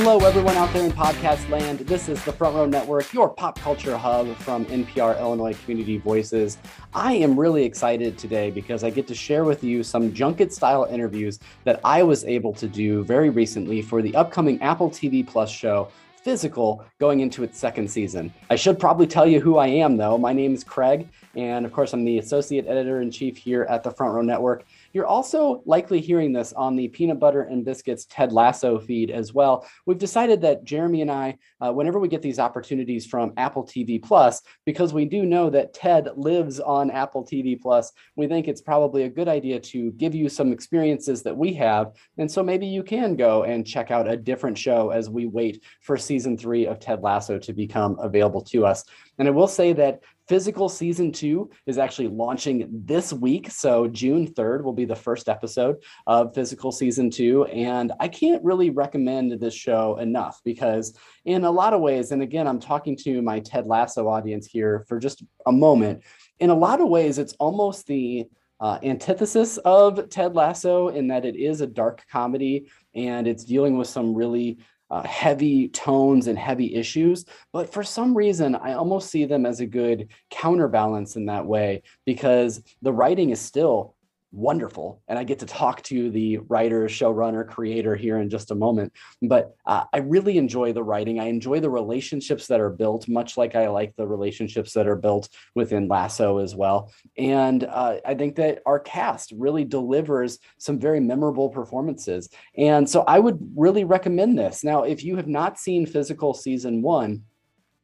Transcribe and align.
Hello, 0.00 0.20
everyone 0.20 0.54
out 0.54 0.72
there 0.72 0.84
in 0.84 0.92
podcast 0.92 1.50
land. 1.50 1.80
This 1.80 2.08
is 2.08 2.24
the 2.24 2.32
Front 2.32 2.54
Row 2.54 2.66
Network, 2.66 3.12
your 3.12 3.28
pop 3.28 3.58
culture 3.58 3.98
hub 3.98 4.32
from 4.36 4.64
NPR 4.66 5.18
Illinois 5.18 5.54
Community 5.64 5.98
Voices. 5.98 6.56
I 6.94 7.14
am 7.14 7.38
really 7.38 7.64
excited 7.64 8.16
today 8.16 8.52
because 8.52 8.84
I 8.84 8.90
get 8.90 9.08
to 9.08 9.14
share 9.16 9.42
with 9.42 9.64
you 9.64 9.82
some 9.82 10.12
junket 10.12 10.52
style 10.52 10.84
interviews 10.84 11.40
that 11.64 11.80
I 11.82 12.04
was 12.04 12.24
able 12.26 12.52
to 12.54 12.68
do 12.68 13.02
very 13.02 13.28
recently 13.28 13.82
for 13.82 14.00
the 14.00 14.14
upcoming 14.14 14.62
Apple 14.62 14.88
TV 14.88 15.26
Plus 15.26 15.50
show. 15.50 15.88
Physical 16.22 16.84
going 17.00 17.18
into 17.18 17.42
its 17.42 17.58
second 17.58 17.90
season. 17.90 18.32
I 18.50 18.56
should 18.56 18.78
probably 18.78 19.06
tell 19.06 19.26
you 19.26 19.40
who 19.40 19.56
I 19.56 19.66
am, 19.66 19.96
though. 19.96 20.16
My 20.16 20.32
name 20.32 20.54
is 20.54 20.62
Craig, 20.62 21.08
and 21.34 21.66
of 21.66 21.72
course, 21.72 21.92
I'm 21.92 22.04
the 22.04 22.18
associate 22.18 22.66
editor 22.68 23.00
in 23.00 23.10
chief 23.10 23.36
here 23.36 23.66
at 23.68 23.82
the 23.82 23.90
Front 23.90 24.14
Row 24.14 24.22
Network. 24.22 24.64
You're 24.92 25.06
also 25.06 25.62
likely 25.66 26.00
hearing 26.00 26.32
this 26.32 26.52
on 26.52 26.76
the 26.76 26.88
Peanut 26.88 27.20
Butter 27.20 27.42
and 27.42 27.64
Biscuits 27.64 28.06
Ted 28.08 28.32
Lasso 28.32 28.78
feed 28.78 29.10
as 29.10 29.34
well. 29.34 29.66
We've 29.86 29.98
decided 29.98 30.40
that 30.42 30.64
Jeremy 30.64 31.02
and 31.02 31.10
I, 31.10 31.36
uh, 31.60 31.72
whenever 31.72 31.98
we 31.98 32.08
get 32.08 32.22
these 32.22 32.38
opportunities 32.38 33.06
from 33.06 33.32
Apple 33.36 33.64
TV 33.64 34.02
Plus, 34.02 34.42
because 34.64 34.92
we 34.92 35.04
do 35.04 35.24
know 35.24 35.50
that 35.50 35.74
Ted 35.74 36.08
lives 36.16 36.60
on 36.60 36.90
Apple 36.90 37.24
TV 37.24 37.60
Plus, 37.60 37.92
we 38.16 38.26
think 38.26 38.48
it's 38.48 38.62
probably 38.62 39.04
a 39.04 39.08
good 39.08 39.28
idea 39.28 39.60
to 39.60 39.92
give 39.92 40.14
you 40.14 40.28
some 40.28 40.52
experiences 40.52 41.22
that 41.22 41.36
we 41.36 41.52
have. 41.54 41.92
And 42.16 42.30
so 42.30 42.42
maybe 42.42 42.66
you 42.66 42.82
can 42.82 43.16
go 43.16 43.44
and 43.44 43.66
check 43.66 43.90
out 43.90 44.08
a 44.08 44.16
different 44.16 44.56
show 44.56 44.90
as 44.90 45.10
we 45.10 45.26
wait 45.26 45.62
for 45.80 45.96
season 45.96 46.36
three 46.36 46.66
of 46.66 46.78
Ted 46.78 47.02
Lasso 47.02 47.38
to 47.38 47.52
become 47.52 47.98
available 48.00 48.42
to 48.42 48.64
us. 48.64 48.84
And 49.18 49.28
I 49.28 49.30
will 49.30 49.48
say 49.48 49.72
that 49.74 50.02
Physical 50.28 50.68
season 50.68 51.10
two 51.10 51.48
is 51.64 51.78
actually 51.78 52.08
launching 52.08 52.68
this 52.70 53.14
week. 53.14 53.50
So, 53.50 53.88
June 53.88 54.26
3rd 54.26 54.62
will 54.62 54.74
be 54.74 54.84
the 54.84 54.94
first 54.94 55.26
episode 55.26 55.76
of 56.06 56.34
Physical 56.34 56.70
season 56.70 57.10
two. 57.10 57.46
And 57.46 57.92
I 57.98 58.08
can't 58.08 58.44
really 58.44 58.68
recommend 58.68 59.40
this 59.40 59.54
show 59.54 59.96
enough 59.96 60.42
because, 60.44 60.94
in 61.24 61.44
a 61.44 61.50
lot 61.50 61.72
of 61.72 61.80
ways, 61.80 62.12
and 62.12 62.20
again, 62.20 62.46
I'm 62.46 62.60
talking 62.60 62.94
to 63.04 63.22
my 63.22 63.40
Ted 63.40 63.66
Lasso 63.66 64.06
audience 64.06 64.46
here 64.46 64.84
for 64.86 64.98
just 64.98 65.24
a 65.46 65.52
moment. 65.52 66.02
In 66.40 66.50
a 66.50 66.54
lot 66.54 66.82
of 66.82 66.88
ways, 66.88 67.16
it's 67.16 67.32
almost 67.40 67.86
the 67.86 68.26
uh, 68.60 68.78
antithesis 68.82 69.56
of 69.58 70.10
Ted 70.10 70.34
Lasso 70.34 70.88
in 70.88 71.08
that 71.08 71.24
it 71.24 71.36
is 71.36 71.60
a 71.60 71.66
dark 71.66 72.04
comedy 72.10 72.68
and 72.94 73.26
it's 73.26 73.44
dealing 73.44 73.78
with 73.78 73.88
some 73.88 74.14
really 74.14 74.58
uh, 74.90 75.02
heavy 75.02 75.68
tones 75.68 76.26
and 76.26 76.38
heavy 76.38 76.74
issues. 76.74 77.24
But 77.52 77.72
for 77.72 77.82
some 77.82 78.16
reason, 78.16 78.54
I 78.54 78.72
almost 78.72 79.10
see 79.10 79.24
them 79.24 79.46
as 79.46 79.60
a 79.60 79.66
good 79.66 80.10
counterbalance 80.30 81.16
in 81.16 81.26
that 81.26 81.46
way 81.46 81.82
because 82.06 82.62
the 82.82 82.92
writing 82.92 83.30
is 83.30 83.40
still 83.40 83.94
wonderful. 84.30 85.02
And 85.08 85.18
I 85.18 85.24
get 85.24 85.38
to 85.40 85.46
talk 85.46 85.82
to 85.84 86.10
the 86.10 86.38
writer, 86.48 86.84
showrunner, 86.84 87.48
creator 87.48 87.96
here 87.96 88.18
in 88.18 88.28
just 88.28 88.50
a 88.50 88.54
moment. 88.54 88.92
But 89.22 89.54
uh, 89.64 89.84
I 89.92 89.98
really 89.98 90.38
enjoy 90.38 90.72
the 90.72 90.82
writing. 90.82 91.18
I 91.18 91.24
enjoy 91.24 91.60
the 91.60 91.70
relationships 91.70 92.46
that 92.48 92.60
are 92.60 92.70
built, 92.70 93.08
much 93.08 93.36
like 93.36 93.54
I 93.54 93.68
like 93.68 93.94
the 93.96 94.06
relationships 94.06 94.72
that 94.74 94.86
are 94.86 94.96
built 94.96 95.28
within 95.54 95.88
Lasso 95.88 96.38
as 96.38 96.54
well. 96.54 96.92
And 97.16 97.64
uh, 97.64 97.96
I 98.04 98.14
think 98.14 98.36
that 98.36 98.62
our 98.66 98.78
cast 98.78 99.32
really 99.36 99.64
delivers 99.64 100.38
some 100.58 100.78
very 100.78 101.00
memorable 101.00 101.48
performances. 101.48 102.28
And 102.56 102.88
so 102.88 103.04
I 103.06 103.18
would 103.18 103.38
really 103.56 103.84
recommend 103.84 104.38
this. 104.38 104.62
Now, 104.62 104.82
if 104.82 105.04
you 105.04 105.16
have 105.16 105.28
not 105.28 105.58
seen 105.58 105.86
Physical 105.86 106.34
Season 106.34 106.82
1, 106.82 107.22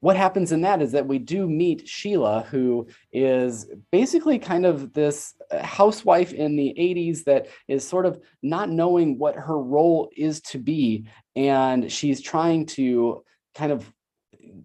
what 0.04 0.18
happens 0.18 0.52
in 0.52 0.60
that 0.60 0.82
is 0.82 0.92
that 0.92 1.06
we 1.06 1.18
do 1.18 1.48
meet 1.48 1.88
Sheila, 1.88 2.42
who 2.50 2.86
is 3.10 3.66
basically 3.90 4.38
kind 4.38 4.66
of 4.66 4.92
this 4.92 5.32
housewife 5.62 6.34
in 6.34 6.56
the 6.56 6.74
80s 6.78 7.24
that 7.24 7.46
is 7.68 7.88
sort 7.88 8.04
of 8.04 8.20
not 8.42 8.68
knowing 8.68 9.16
what 9.16 9.34
her 9.34 9.58
role 9.58 10.10
is 10.14 10.42
to 10.42 10.58
be. 10.58 11.06
And 11.36 11.90
she's 11.90 12.20
trying 12.20 12.66
to 12.66 13.24
kind 13.54 13.72
of 13.72 13.90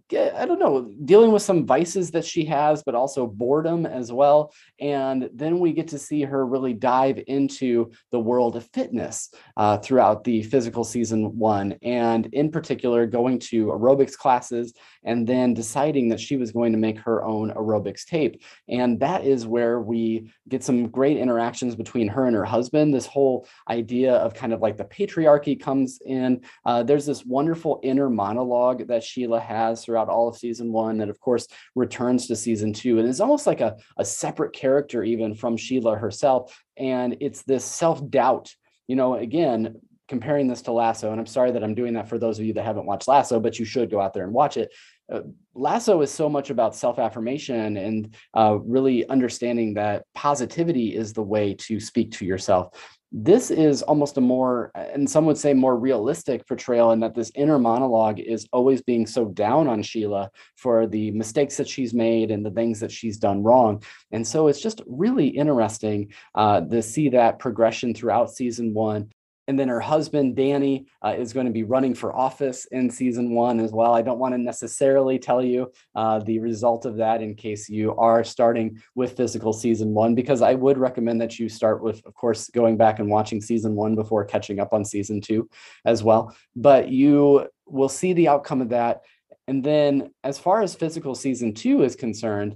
get, 0.07 0.35
I 0.35 0.45
don't 0.45 0.59
know, 0.59 0.91
dealing 1.05 1.31
with 1.31 1.41
some 1.41 1.65
vices 1.65 2.11
that 2.11 2.25
she 2.25 2.45
has, 2.45 2.83
but 2.83 2.95
also 2.95 3.27
boredom 3.27 3.85
as 3.85 4.11
well. 4.11 4.53
And 4.79 5.29
then 5.33 5.59
we 5.59 5.73
get 5.73 5.87
to 5.89 5.99
see 5.99 6.23
her 6.23 6.45
really 6.45 6.73
dive 6.73 7.21
into 7.27 7.91
the 8.11 8.19
world 8.19 8.55
of 8.55 8.67
fitness 8.73 9.33
uh, 9.57 9.77
throughout 9.77 10.23
the 10.23 10.43
physical 10.43 10.83
season 10.83 11.37
one, 11.37 11.75
and 11.81 12.27
in 12.33 12.51
particular, 12.51 13.05
going 13.05 13.39
to 13.39 13.67
aerobics 13.67 14.17
classes 14.17 14.73
and 15.03 15.25
then 15.25 15.53
deciding 15.53 16.09
that 16.09 16.19
she 16.19 16.35
was 16.35 16.51
going 16.51 16.71
to 16.71 16.77
make 16.77 16.99
her 16.99 17.23
own 17.23 17.51
aerobics 17.51 18.05
tape. 18.05 18.41
And 18.67 18.99
that 18.99 19.23
is 19.23 19.47
where 19.47 19.79
we 19.79 20.31
get 20.47 20.63
some 20.63 20.89
great 20.89 21.17
interactions 21.17 21.75
between 21.75 22.07
her 22.07 22.25
and 22.25 22.35
her 22.35 22.45
husband. 22.45 22.93
This 22.93 23.05
whole 23.05 23.47
idea 23.69 24.13
of 24.13 24.33
kind 24.33 24.53
of 24.53 24.61
like 24.61 24.77
the 24.77 24.85
patriarchy 24.85 25.59
comes 25.59 25.99
in. 26.05 26.41
Uh, 26.65 26.83
there's 26.83 27.05
this 27.05 27.25
wonderful 27.25 27.79
inner 27.83 28.09
monologue 28.09 28.87
that 28.87 29.03
Sheila 29.03 29.39
has 29.39 29.83
throughout 29.83 30.09
all 30.09 30.27
of 30.27 30.37
season 30.37 30.71
one 30.71 30.97
that, 30.97 31.09
of 31.09 31.19
course, 31.19 31.47
returns 31.75 32.27
to 32.27 32.35
season 32.35 32.73
two. 32.73 32.99
And 32.99 33.07
it's 33.07 33.19
almost 33.19 33.47
like 33.47 33.61
a, 33.61 33.77
a 33.97 34.05
separate 34.05 34.53
character, 34.53 35.03
even 35.03 35.35
from 35.35 35.57
Sheila 35.57 35.97
herself. 35.97 36.61
And 36.77 37.17
it's 37.19 37.43
this 37.43 37.63
self 37.63 38.07
doubt. 38.09 38.53
You 38.87 38.95
know, 38.95 39.15
again, 39.15 39.75
comparing 40.09 40.47
this 40.47 40.63
to 40.63 40.71
Lasso, 40.71 41.11
and 41.11 41.19
I'm 41.19 41.27
sorry 41.27 41.51
that 41.51 41.63
I'm 41.63 41.75
doing 41.75 41.93
that 41.93 42.09
for 42.09 42.17
those 42.17 42.39
of 42.39 42.45
you 42.45 42.53
that 42.53 42.65
haven't 42.65 42.87
watched 42.87 43.07
Lasso, 43.07 43.39
but 43.39 43.59
you 43.59 43.63
should 43.63 43.91
go 43.91 44.01
out 44.01 44.13
there 44.13 44.25
and 44.25 44.33
watch 44.33 44.57
it. 44.57 44.73
Uh, 45.11 45.21
Lasso 45.53 46.01
is 46.01 46.11
so 46.11 46.27
much 46.27 46.49
about 46.49 46.75
self 46.75 46.99
affirmation 46.99 47.77
and 47.77 48.15
uh, 48.35 48.57
really 48.61 49.07
understanding 49.07 49.75
that 49.75 50.03
positivity 50.13 50.95
is 50.95 51.13
the 51.13 51.23
way 51.23 51.53
to 51.53 51.79
speak 51.79 52.11
to 52.13 52.25
yourself. 52.25 52.75
This 53.11 53.49
is 53.49 53.81
almost 53.81 54.17
a 54.17 54.21
more, 54.21 54.71
and 54.75 55.09
some 55.09 55.25
would 55.25 55.37
say 55.37 55.53
more 55.53 55.79
realistic 55.79 56.47
portrayal, 56.47 56.91
in 56.91 56.99
that 56.99 57.15
this 57.15 57.31
inner 57.33 57.57
monologue 57.57 58.19
is 58.19 58.47
always 58.53 58.83
being 58.83 59.07
so 59.07 59.25
down 59.25 59.67
on 59.67 59.81
Sheila 59.81 60.29
for 60.55 60.85
the 60.85 61.09
mistakes 61.11 61.57
that 61.57 61.67
she's 61.67 61.93
made 61.93 62.29
and 62.29 62.45
the 62.45 62.51
things 62.51 62.79
that 62.81 62.91
she's 62.91 63.17
done 63.17 63.41
wrong. 63.41 63.81
And 64.11 64.27
so 64.27 64.47
it's 64.47 64.61
just 64.61 64.81
really 64.85 65.27
interesting 65.27 66.13
uh, 66.35 66.61
to 66.61 66.83
see 66.83 67.09
that 67.09 67.39
progression 67.39 67.95
throughout 67.95 68.29
season 68.29 68.75
one 68.75 69.11
and 69.49 69.57
then 69.57 69.67
her 69.67 69.79
husband, 69.79 70.35
Danny, 70.35 70.85
uh, 71.03 71.15
is 71.17 71.33
going 71.33 71.47
to 71.47 71.51
be 71.51 71.63
running 71.63 71.95
for 71.95 72.15
office 72.15 72.65
in 72.65 72.87
season 72.87 73.31
one 73.33 73.59
as 73.59 73.71
well. 73.71 73.95
I 73.95 74.03
don't 74.03 74.19
want 74.19 74.35
to 74.35 74.37
necessarily 74.37 75.17
tell 75.17 75.43
you 75.43 75.71
uh, 75.95 76.19
the 76.19 76.37
result 76.37 76.85
of 76.85 76.97
that 76.97 77.23
in 77.23 77.33
case 77.33 77.67
you 77.67 77.95
are 77.95 78.23
starting 78.23 78.79
with 78.93 79.17
physical 79.17 79.51
season 79.51 79.95
one, 79.95 80.13
because 80.13 80.43
I 80.43 80.53
would 80.53 80.77
recommend 80.77 81.19
that 81.21 81.39
you 81.39 81.49
start 81.49 81.81
with, 81.81 82.05
of 82.05 82.13
course, 82.13 82.51
going 82.51 82.77
back 82.77 82.99
and 82.99 83.09
watching 83.09 83.41
season 83.41 83.73
one 83.73 83.95
before 83.95 84.23
catching 84.23 84.59
up 84.59 84.71
on 84.71 84.85
season 84.85 85.19
two 85.19 85.49
as 85.83 86.03
well. 86.03 86.35
But 86.55 86.89
you 86.89 87.47
will 87.65 87.89
see 87.89 88.13
the 88.13 88.27
outcome 88.27 88.61
of 88.61 88.69
that. 88.69 89.01
And 89.47 89.63
then, 89.63 90.13
as 90.23 90.37
far 90.37 90.61
as 90.61 90.75
physical 90.75 91.15
season 91.15 91.55
two 91.55 91.81
is 91.81 91.95
concerned, 91.95 92.55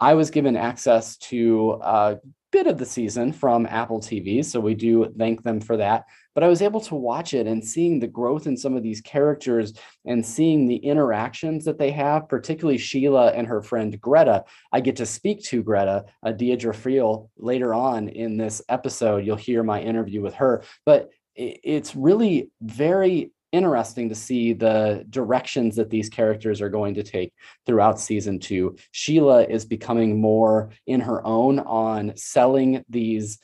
I 0.00 0.14
was 0.14 0.30
given 0.30 0.56
access 0.56 1.16
to 1.18 1.78
uh, 1.80 2.16
bit 2.52 2.66
of 2.66 2.78
the 2.78 2.86
season 2.86 3.32
from 3.32 3.66
Apple 3.66 4.00
TV. 4.00 4.44
So 4.44 4.60
we 4.60 4.74
do 4.74 5.12
thank 5.18 5.42
them 5.42 5.60
for 5.60 5.76
that. 5.76 6.04
But 6.34 6.44
I 6.44 6.48
was 6.48 6.62
able 6.62 6.80
to 6.82 6.94
watch 6.94 7.34
it 7.34 7.46
and 7.46 7.64
seeing 7.64 7.98
the 7.98 8.06
growth 8.06 8.46
in 8.46 8.56
some 8.56 8.76
of 8.76 8.82
these 8.82 9.00
characters 9.00 9.72
and 10.04 10.24
seeing 10.24 10.66
the 10.66 10.76
interactions 10.76 11.64
that 11.64 11.78
they 11.78 11.90
have, 11.92 12.28
particularly 12.28 12.78
Sheila 12.78 13.32
and 13.32 13.46
her 13.46 13.62
friend 13.62 13.98
Greta. 14.00 14.44
I 14.72 14.80
get 14.80 14.96
to 14.96 15.06
speak 15.06 15.42
to 15.44 15.62
Greta, 15.62 16.04
uh, 16.22 16.32
Deidre 16.32 16.74
Friel, 16.74 17.30
later 17.36 17.74
on 17.74 18.08
in 18.08 18.36
this 18.36 18.62
episode. 18.68 19.24
You'll 19.24 19.36
hear 19.36 19.62
my 19.62 19.80
interview 19.80 20.20
with 20.20 20.34
her. 20.34 20.62
But 20.84 21.10
it's 21.36 21.94
really 21.94 22.50
very 22.62 23.32
interesting 23.52 24.08
to 24.08 24.14
see 24.14 24.52
the 24.52 25.04
directions 25.10 25.76
that 25.76 25.90
these 25.90 26.08
characters 26.08 26.60
are 26.60 26.68
going 26.68 26.94
to 26.94 27.02
take 27.02 27.32
throughout 27.64 28.00
season 28.00 28.38
two. 28.38 28.76
Sheila 28.90 29.44
is 29.44 29.64
becoming 29.64 30.20
more 30.20 30.70
in 30.86 31.00
her 31.00 31.24
own 31.26 31.58
on 31.60 32.16
selling 32.16 32.84
these 32.88 33.38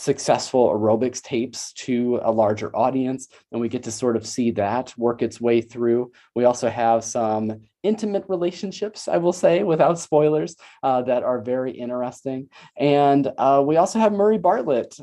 successful 0.00 0.70
aerobics 0.70 1.20
tapes 1.20 1.74
to 1.74 2.18
a 2.22 2.32
larger 2.32 2.74
audience 2.74 3.28
and 3.52 3.60
we 3.60 3.68
get 3.68 3.82
to 3.82 3.92
sort 3.92 4.16
of 4.16 4.26
see 4.26 4.50
that 4.50 4.94
work 4.96 5.20
its 5.20 5.42
way 5.42 5.60
through. 5.60 6.10
We 6.34 6.44
also 6.44 6.70
have 6.70 7.04
some 7.04 7.60
intimate 7.82 8.24
relationships 8.28 9.08
i 9.08 9.16
will 9.16 9.32
say 9.32 9.62
without 9.62 9.98
spoilers 9.98 10.54
uh, 10.82 11.02
that 11.02 11.22
are 11.22 11.42
very 11.42 11.72
interesting. 11.72 12.48
And 12.78 13.30
uh, 13.36 13.62
we 13.66 13.76
also 13.76 13.98
have 13.98 14.12
murray 14.12 14.38
bartlett 14.38 14.98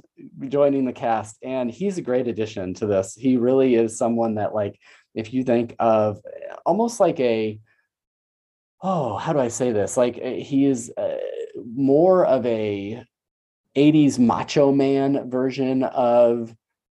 joining 0.48 0.86
the 0.86 0.94
cast 0.94 1.38
and 1.44 1.70
he's 1.70 2.00
a 2.00 2.02
great 2.02 2.28
addition 2.28 2.74
to 2.76 2.88
this. 2.88 3.14
He 3.14 3.38
really 3.38 3.76
is 3.76 4.00
someone 4.00 4.36
that 4.36 4.56
like 4.56 4.80
if 5.14 5.32
you 5.32 5.44
think 5.44 5.76
of 5.78 6.20
almost 6.66 7.00
like 7.00 7.20
a 7.20 7.60
oh 8.82 9.18
how 9.18 9.32
do 9.34 9.40
i 9.40 9.48
say 9.48 9.72
this? 9.72 9.96
Like 9.96 10.18
eh, 10.20 10.40
he 10.40 10.66
is 10.66 10.92
uh, 10.98 11.18
more 11.76 12.26
of 12.26 12.44
a 12.48 13.04
80s 13.78 14.18
macho 14.18 14.72
man 14.72 15.30
version 15.30 15.84
of 15.84 16.54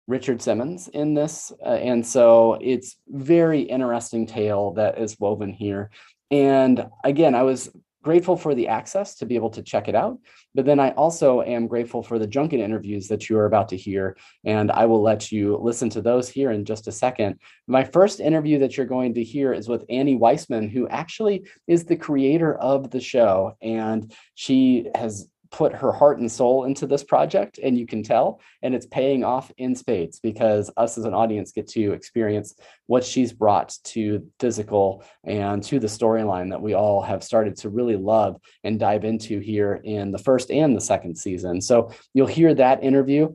Richard 0.08 0.42
Simmons 0.42 0.88
in 0.88 1.14
this. 1.14 1.52
Uh, 1.66 1.70
and 1.70 2.06
so 2.06 2.58
it's 2.62 2.98
very 3.08 3.62
interesting 3.62 4.26
tale 4.26 4.72
that 4.74 4.98
is 4.98 5.20
woven 5.20 5.52
here. 5.52 5.90
And 6.32 6.88
again, 7.04 7.36
I 7.36 7.44
was 7.44 7.70
grateful 8.04 8.38
for 8.38 8.56
the 8.56 8.70
access 8.70 9.16
to 9.16 9.26
be 9.26 9.36
able 9.36 9.50
to 9.50 9.62
check 9.62 9.90
it 9.90 9.96
out. 9.96 10.18
But 10.56 10.64
then 10.64 10.80
I 10.80 10.92
also 10.92 11.42
am 11.42 11.68
grateful 11.68 12.02
for 12.02 12.18
the 12.18 12.28
junket 12.28 12.62
interviews 12.62 13.10
that 13.10 13.28
you 13.28 13.38
are 13.38 13.48
about 13.48 13.68
to 13.70 13.76
hear. 13.76 14.16
And 14.46 14.72
I 14.72 14.86
will 14.86 15.02
let 15.02 15.30
you 15.30 15.58
listen 15.58 15.90
to 15.90 16.02
those 16.02 16.30
here 16.30 16.52
in 16.52 16.64
just 16.64 16.88
a 16.88 16.92
second. 16.92 17.40
My 17.68 17.84
first 17.84 18.22
interview 18.22 18.60
that 18.60 18.78
you're 18.78 18.86
going 18.86 19.14
to 19.16 19.24
hear 19.24 19.52
is 19.52 19.68
with 19.68 19.84
Annie 19.90 20.18
Weisman, 20.18 20.72
who 20.72 20.88
actually 20.88 21.48
is 21.68 21.84
the 21.84 21.98
creator 21.98 22.56
of 22.56 22.92
the 22.92 23.02
show. 23.02 23.58
And 23.62 24.14
she 24.36 24.88
has 24.96 25.28
put 25.52 25.74
her 25.74 25.92
heart 25.92 26.20
and 26.20 26.32
soul 26.32 26.66
into 26.66 26.86
this 26.86 27.04
project 27.04 27.60
and 27.62 27.78
you 27.78 27.86
can 27.86 28.04
tell 28.04 28.40
and 28.62 28.74
it's 28.76 28.86
paying 28.86 29.24
off 29.24 29.52
in 29.58 29.76
spades 29.76 30.20
because 30.20 30.70
us 30.78 30.98
as 30.98 31.06
an 31.06 31.14
audience 31.14 31.52
get 31.52 31.68
to 31.68 31.94
experience 31.94 32.56
what 32.88 33.04
she's 33.04 33.34
brought 33.34 33.78
to 33.84 34.26
physical 34.40 35.04
and 35.24 35.64
to 35.64 35.80
the 35.80 35.88
storyline 35.88 36.50
that 36.50 36.62
we 36.62 36.74
all 36.74 37.02
have 37.02 37.24
started 37.24 37.56
to 37.56 37.70
really 37.70 37.96
love 37.96 38.38
and 38.64 38.80
dive 38.80 39.06
into 39.06 39.40
here 39.40 39.82
in 39.84 40.12
the 40.12 40.18
first 40.18 40.52
and 40.52 40.76
the 40.76 40.82
second 40.82 41.16
season 41.18 41.62
so 41.62 41.92
you'll 42.14 42.28
hear 42.28 42.54
that 42.54 42.84
interview 42.84 43.32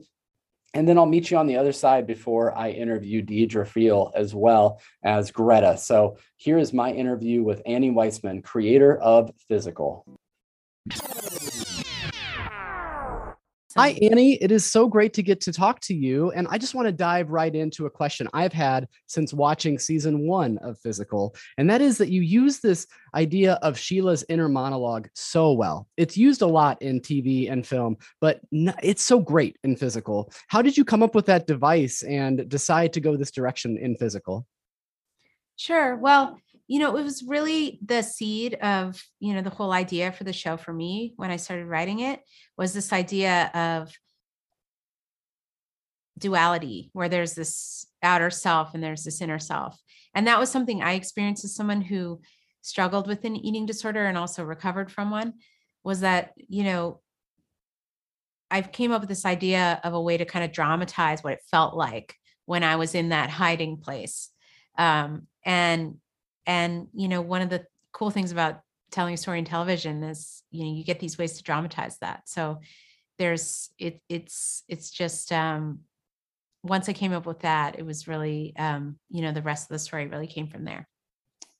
and 0.75 0.87
then 0.87 0.97
I'll 0.97 1.05
meet 1.05 1.29
you 1.29 1.37
on 1.37 1.45
the 1.45 1.57
other 1.57 1.71
side 1.71 2.07
before 2.07 2.57
I 2.57 2.71
interview 2.71 3.23
Deidre 3.23 3.67
Friel 3.67 4.11
as 4.15 4.33
well 4.33 4.81
as 5.03 5.29
Greta. 5.29 5.77
So 5.77 6.17
here 6.37 6.57
is 6.57 6.73
my 6.73 6.91
interview 6.91 7.43
with 7.43 7.61
Annie 7.65 7.91
Weisman, 7.91 8.43
creator 8.43 8.97
of 8.97 9.31
Physical. 9.47 10.03
Hi, 13.75 13.97
Annie. 14.03 14.35
It 14.35 14.51
is 14.51 14.63
so 14.63 14.87
great 14.87 15.13
to 15.13 15.23
get 15.23 15.41
to 15.41 15.51
talk 15.51 15.79
to 15.81 15.95
you. 15.95 16.29
And 16.31 16.47
I 16.51 16.59
just 16.59 16.75
want 16.75 16.87
to 16.87 16.91
dive 16.91 17.31
right 17.31 17.53
into 17.55 17.87
a 17.87 17.89
question 17.89 18.29
I've 18.31 18.53
had 18.53 18.87
since 19.07 19.33
watching 19.33 19.79
season 19.79 20.27
one 20.27 20.59
of 20.59 20.77
Physical. 20.77 21.35
And 21.57 21.67
that 21.71 21.81
is 21.81 21.97
that 21.97 22.09
you 22.09 22.21
use 22.21 22.59
this 22.59 22.85
idea 23.15 23.53
of 23.63 23.75
Sheila's 23.75 24.23
inner 24.29 24.47
monologue 24.47 25.07
so 25.15 25.53
well. 25.53 25.87
It's 25.97 26.15
used 26.15 26.43
a 26.43 26.47
lot 26.47 26.79
in 26.83 27.01
TV 27.01 27.51
and 27.51 27.65
film, 27.65 27.97
but 28.21 28.41
it's 28.51 29.03
so 29.03 29.19
great 29.19 29.57
in 29.63 29.75
Physical. 29.75 30.31
How 30.49 30.61
did 30.61 30.77
you 30.77 30.85
come 30.85 31.01
up 31.01 31.15
with 31.15 31.25
that 31.25 31.47
device 31.47 32.03
and 32.03 32.47
decide 32.47 32.93
to 32.93 32.99
go 32.99 33.17
this 33.17 33.31
direction 33.31 33.79
in 33.79 33.97
Physical? 33.97 34.45
Sure. 35.55 35.95
Well, 35.95 36.37
you 36.67 36.79
know, 36.79 36.95
it 36.95 37.03
was 37.03 37.23
really 37.23 37.79
the 37.85 38.01
seed 38.01 38.55
of, 38.55 39.01
you 39.19 39.33
know, 39.33 39.41
the 39.41 39.49
whole 39.49 39.71
idea 39.71 40.11
for 40.11 40.23
the 40.23 40.33
show 40.33 40.57
for 40.57 40.73
me 40.73 41.13
when 41.17 41.31
I 41.31 41.35
started 41.35 41.65
writing 41.65 41.99
it 41.99 42.21
was 42.57 42.73
this 42.73 42.93
idea 42.93 43.51
of 43.53 43.93
duality 46.17 46.89
where 46.93 47.09
there's 47.09 47.33
this 47.33 47.85
outer 48.01 48.29
self 48.29 48.73
and 48.73 48.83
there's 48.83 49.03
this 49.03 49.21
inner 49.21 49.39
self. 49.39 49.77
And 50.15 50.27
that 50.27 50.39
was 50.39 50.49
something 50.49 50.81
I 50.81 50.93
experienced 50.93 51.43
as 51.43 51.55
someone 51.55 51.81
who 51.81 52.21
struggled 52.61 53.07
with 53.07 53.25
an 53.25 53.35
eating 53.35 53.65
disorder 53.65 54.05
and 54.05 54.17
also 54.17 54.43
recovered 54.43 54.91
from 54.91 55.11
one 55.11 55.33
was 55.83 55.99
that, 55.99 56.31
you 56.37 56.63
know, 56.63 57.01
I've 58.49 58.71
came 58.71 58.91
up 58.91 59.01
with 59.01 59.09
this 59.09 59.25
idea 59.25 59.81
of 59.83 59.93
a 59.93 60.01
way 60.01 60.15
to 60.17 60.25
kind 60.25 60.45
of 60.45 60.51
dramatize 60.51 61.23
what 61.23 61.33
it 61.33 61.41
felt 61.49 61.75
like 61.75 62.15
when 62.45 62.63
I 62.63 62.75
was 62.75 62.95
in 62.95 63.09
that 63.09 63.29
hiding 63.29 63.77
place. 63.77 64.29
Um, 64.77 65.27
and 65.43 65.95
and 66.45 66.87
you 66.93 67.07
know 67.07 67.21
one 67.21 67.41
of 67.41 67.49
the 67.49 67.65
cool 67.91 68.09
things 68.09 68.31
about 68.31 68.61
telling 68.91 69.13
a 69.13 69.17
story 69.17 69.39
in 69.39 69.45
television 69.45 70.03
is 70.03 70.43
you 70.51 70.63
know 70.63 70.71
you 70.71 70.83
get 70.83 70.99
these 70.99 71.17
ways 71.17 71.37
to 71.37 71.43
dramatize 71.43 71.97
that. 71.99 72.27
So 72.27 72.59
there's 73.17 73.69
it 73.77 74.01
it's 74.09 74.63
it's 74.67 74.89
just 74.89 75.31
um 75.31 75.79
once 76.63 76.89
i 76.89 76.93
came 76.93 77.13
up 77.13 77.25
with 77.25 77.39
that 77.41 77.77
it 77.77 77.85
was 77.85 78.07
really 78.07 78.53
um 78.57 78.97
you 79.09 79.21
know 79.21 79.31
the 79.31 79.41
rest 79.41 79.65
of 79.65 79.69
the 79.69 79.79
story 79.79 80.07
really 80.07 80.27
came 80.27 80.47
from 80.47 80.63
there 80.63 80.87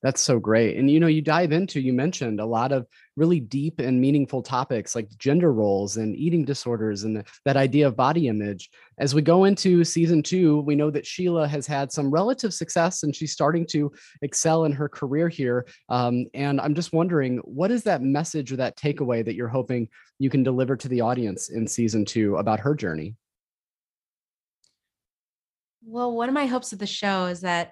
that's 0.03 0.21
so 0.21 0.37
great. 0.37 0.77
And 0.77 0.91
you 0.91 0.99
know, 0.99 1.07
you 1.07 1.21
dive 1.21 1.53
into, 1.53 1.79
you 1.79 1.93
mentioned 1.93 2.41
a 2.41 2.45
lot 2.45 2.73
of 2.73 2.85
really 3.15 3.39
deep 3.39 3.79
and 3.79 4.01
meaningful 4.01 4.43
topics 4.43 4.95
like 4.95 5.07
gender 5.17 5.53
roles 5.53 5.95
and 5.95 6.13
eating 6.15 6.43
disorders 6.43 7.03
and 7.03 7.23
that 7.45 7.55
idea 7.55 7.87
of 7.87 7.95
body 7.95 8.27
image. 8.27 8.69
As 8.97 9.15
we 9.15 9.21
go 9.21 9.45
into 9.45 9.85
season 9.85 10.21
two, 10.21 10.59
we 10.61 10.75
know 10.75 10.91
that 10.91 11.05
Sheila 11.07 11.47
has 11.47 11.65
had 11.65 11.89
some 11.89 12.11
relative 12.11 12.53
success 12.53 13.03
and 13.03 13.15
she's 13.15 13.31
starting 13.31 13.65
to 13.67 13.93
excel 14.21 14.65
in 14.65 14.73
her 14.73 14.89
career 14.89 15.29
here. 15.29 15.65
Um, 15.87 16.25
and 16.33 16.59
I'm 16.59 16.75
just 16.75 16.91
wondering, 16.91 17.37
what 17.37 17.71
is 17.71 17.83
that 17.83 18.01
message 18.01 18.51
or 18.51 18.57
that 18.57 18.77
takeaway 18.77 19.23
that 19.23 19.35
you're 19.35 19.47
hoping 19.47 19.87
you 20.19 20.29
can 20.29 20.43
deliver 20.43 20.75
to 20.75 20.89
the 20.89 20.99
audience 20.99 21.49
in 21.49 21.65
season 21.65 22.03
two 22.03 22.35
about 22.35 22.59
her 22.59 22.75
journey? 22.75 23.15
Well, 25.85 26.11
one 26.13 26.27
of 26.27 26.35
my 26.35 26.45
hopes 26.45 26.73
of 26.73 26.79
the 26.79 26.87
show 26.87 27.27
is 27.27 27.41
that 27.41 27.71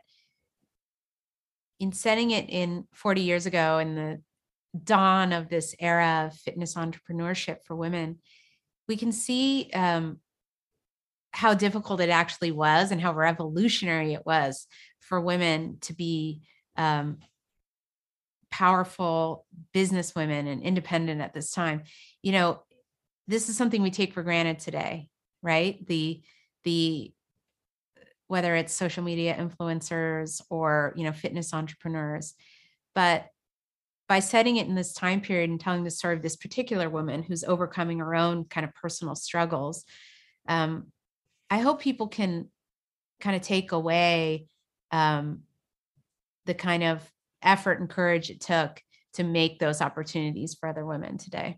in 1.82 1.92
setting 1.92 2.30
it 2.30 2.48
in 2.48 2.88
40 2.94 3.22
years 3.22 3.48
ago 3.48 3.80
in 3.80 3.96
the 3.96 4.22
dawn 4.84 5.34
of 5.34 5.50
this 5.50 5.76
era 5.80 6.28
of 6.28 6.38
fitness 6.38 6.76
entrepreneurship 6.76 7.64
for 7.66 7.76
women, 7.76 8.20
we 8.88 8.96
can 8.96 9.12
see 9.12 9.72
um, 9.74 10.20
how 11.32 11.56
difficult 11.56 12.00
it 12.00 12.10
actually 12.10 12.52
was 12.52 12.92
and 12.92 13.02
how 13.02 13.12
revolutionary 13.12 14.14
it 14.14 14.24
was 14.28 14.68
for 15.00 15.20
women 15.20 15.80
to 15.82 15.94
be 15.94 16.42
um, 16.78 17.18
powerful 18.52 19.48
business 19.74 20.14
women 20.14 20.46
and 20.46 20.62
independent 20.62 21.20
at 21.20 21.34
this 21.34 21.52
time. 21.52 21.82
You 22.22 22.34
know, 22.34 22.64
this 23.28 23.50
is 23.50 23.58
something 23.58 23.82
we 23.82 23.90
take 23.90 24.14
for 24.14 24.22
granted 24.22 24.60
today, 24.60 25.10
right? 25.42 25.84
The 25.88 26.22
the 26.64 27.12
whether 28.32 28.56
it's 28.56 28.72
social 28.72 29.04
media 29.04 29.36
influencers 29.36 30.42
or 30.50 30.94
you 30.96 31.04
know 31.04 31.12
fitness 31.12 31.54
entrepreneurs. 31.54 32.34
But 32.96 33.28
by 34.08 34.20
setting 34.20 34.56
it 34.56 34.68
in 34.68 34.76
this 34.76 34.94
time 34.94 35.20
period 35.20 35.50
and 35.50 35.60
telling 35.60 35.84
the 35.84 35.92
story 35.92 36.16
of 36.16 36.22
this 36.22 36.38
particular 36.38 36.90
woman 36.90 37.24
who's 37.24 37.44
overcoming 37.44 38.00
her 38.00 38.16
own 38.16 38.46
kind 38.46 38.66
of 38.66 38.74
personal 38.74 39.16
struggles 39.16 39.86
um, 40.50 40.88
i 41.50 41.60
hope 41.60 41.82
people 41.82 42.08
can 42.08 42.50
kind 43.22 43.36
of 43.36 43.42
take 43.42 43.72
away 43.72 44.48
um, 44.92 45.44
the 46.46 46.54
kind 46.54 46.84
of 46.84 47.10
effort 47.42 47.80
and 47.80 47.90
courage 47.90 48.30
it 48.30 48.42
took 48.42 48.82
to 49.14 49.24
make 49.24 49.60
those 49.60 49.82
opportunities 49.82 50.56
for 50.56 50.68
other 50.68 50.86
women 50.86 51.18
today. 51.18 51.58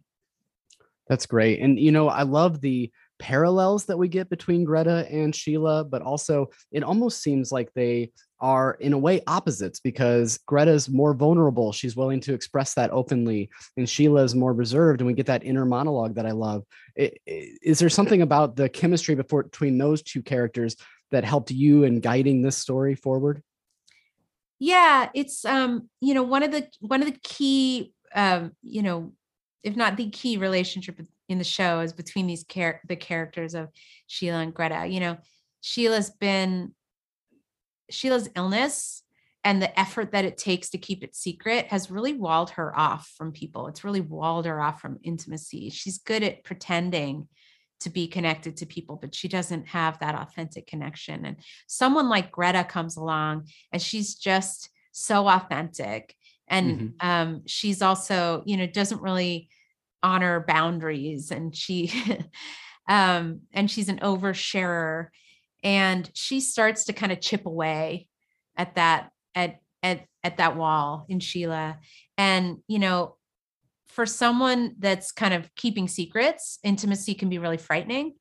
That's 1.08 1.26
great. 1.26 1.60
And 1.60 1.80
you 1.80 1.92
know 1.92 2.08
i 2.08 2.24
love 2.24 2.62
the 2.62 2.92
parallels 3.24 3.86
that 3.86 3.98
we 3.98 4.10
get 4.10 4.30
between 4.30 4.66
Greta 4.66 5.08
and 5.10 5.34
Sheila, 5.34 5.86
but 5.86 6.02
also 6.02 6.50
it 6.74 6.84
almost 6.84 7.24
seems 7.24 7.54
like 7.54 7.72
they 7.74 8.12
are 8.42 8.74
in 8.82 8.92
a 8.92 8.98
way 8.98 9.22
opposites 9.28 9.80
because 9.80 10.40
Greta's 10.46 10.90
more 10.90 11.14
vulnerable. 11.14 11.72
She's 11.72 11.96
willing 11.96 12.20
to 12.20 12.34
express 12.34 12.74
that 12.74 12.92
openly, 12.92 13.50
and 13.78 13.88
Sheila 13.88 14.24
is 14.24 14.36
more 14.36 14.52
reserved. 14.52 15.00
And 15.00 15.08
we 15.08 15.14
get 15.14 15.28
that 15.28 15.46
inner 15.46 15.66
monologue 15.66 16.16
that 16.16 16.26
I 16.26 16.32
love. 16.32 16.66
Is 16.98 17.80
there 17.80 17.88
something 17.88 18.22
about 18.22 18.58
the 18.58 18.68
chemistry 18.68 19.16
before, 19.16 19.44
between 19.44 19.78
those 19.78 20.04
two 20.04 20.22
characters 20.22 20.76
that 21.12 21.24
helped 21.24 21.50
you 21.50 21.86
in 21.86 22.02
guiding 22.02 22.42
this 22.42 22.58
story 22.58 22.94
forward? 22.94 23.42
Yeah, 24.60 25.10
it's 25.14 25.46
um, 25.46 25.90
you 26.02 26.14
know, 26.14 26.24
one 26.24 26.44
of 26.44 26.52
the 26.52 26.68
one 26.82 27.02
of 27.02 27.08
the 27.08 27.18
key 27.24 27.94
um, 28.14 28.52
you 28.62 28.82
know, 28.82 29.14
if 29.64 29.78
not 29.78 29.96
the 29.96 30.10
key 30.10 30.36
relationship 30.36 31.00
in 31.30 31.38
the 31.38 31.44
show 31.44 31.80
is 31.80 31.94
between 31.94 32.28
these 32.28 32.46
char- 32.46 32.82
the 32.88 32.96
characters 32.96 33.54
of 33.54 33.70
Sheila 34.08 34.40
and 34.40 34.54
Greta. 34.54 34.86
You 34.86 35.00
know, 35.00 35.18
Sheila's 35.62 36.10
been 36.10 36.74
Sheila's 37.90 38.30
illness 38.36 39.04
and 39.44 39.62
the 39.62 39.78
effort 39.80 40.12
that 40.12 40.26
it 40.26 40.38
takes 40.38 40.70
to 40.70 40.78
keep 40.78 41.04
it 41.04 41.16
secret 41.16 41.68
has 41.68 41.92
really 41.92 42.14
walled 42.14 42.52
her 42.52 42.78
off 42.78 43.12
from 43.18 43.32
people. 43.32 43.68
It's 43.68 43.84
really 43.84 44.02
walled 44.02 44.46
her 44.46 44.62
off 44.62 44.80
from 44.80 45.00
intimacy. 45.04 45.70
She's 45.70 45.98
good 45.98 46.24
at 46.24 46.44
pretending 46.44 47.28
to 47.82 47.90
be 47.90 48.08
connected 48.08 48.56
to 48.58 48.66
people, 48.66 48.96
but 48.96 49.14
she 49.14 49.28
doesn't 49.28 49.68
have 49.68 50.00
that 50.00 50.16
authentic 50.16 50.66
connection. 50.68 51.26
And 51.26 51.38
someone 51.68 52.08
like 52.08 52.32
Greta 52.32 52.64
comes 52.64 52.96
along 52.96 53.50
and 53.74 53.82
she's 53.82 54.16
just 54.16 54.70
so 54.94 55.28
authentic. 55.28 56.16
And 56.48 56.80
mm-hmm. 56.80 57.08
um, 57.08 57.42
she's 57.46 57.82
also, 57.82 58.44
you 58.46 58.56
know, 58.56 58.68
doesn't 58.68 59.02
really 59.02 59.50
honor 60.04 60.44
boundaries 60.48 61.32
and 61.32 61.56
she 61.56 61.92
um 62.90 63.42
and 63.54 63.72
she's 63.72 63.90
an 63.90 64.00
oversharer 64.00 65.08
and 65.64 66.12
she 66.14 66.42
starts 66.42 66.86
to 66.86 66.94
kind 66.94 67.12
of 67.12 67.22
chip 67.22 67.46
away 67.46 68.08
at 68.58 68.76
that 68.76 69.10
at 69.34 69.62
at 69.82 70.06
at 70.24 70.38
that 70.38 70.56
wall 70.56 71.06
in 71.10 71.20
Sheila. 71.20 71.80
And 72.18 72.58
you 72.68 72.80
know 72.80 73.16
for 73.94 74.06
someone 74.08 74.76
that's 74.80 75.12
kind 75.12 75.34
of 75.34 75.54
keeping 75.56 75.88
secrets 75.88 76.60
intimacy 76.64 77.14
can 77.14 77.30
be 77.30 77.38
really 77.38 77.58
frightening 77.58 78.14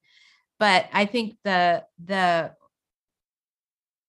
but 0.60 0.86
i 0.92 1.06
think 1.06 1.34
the 1.44 1.82
the 2.04 2.52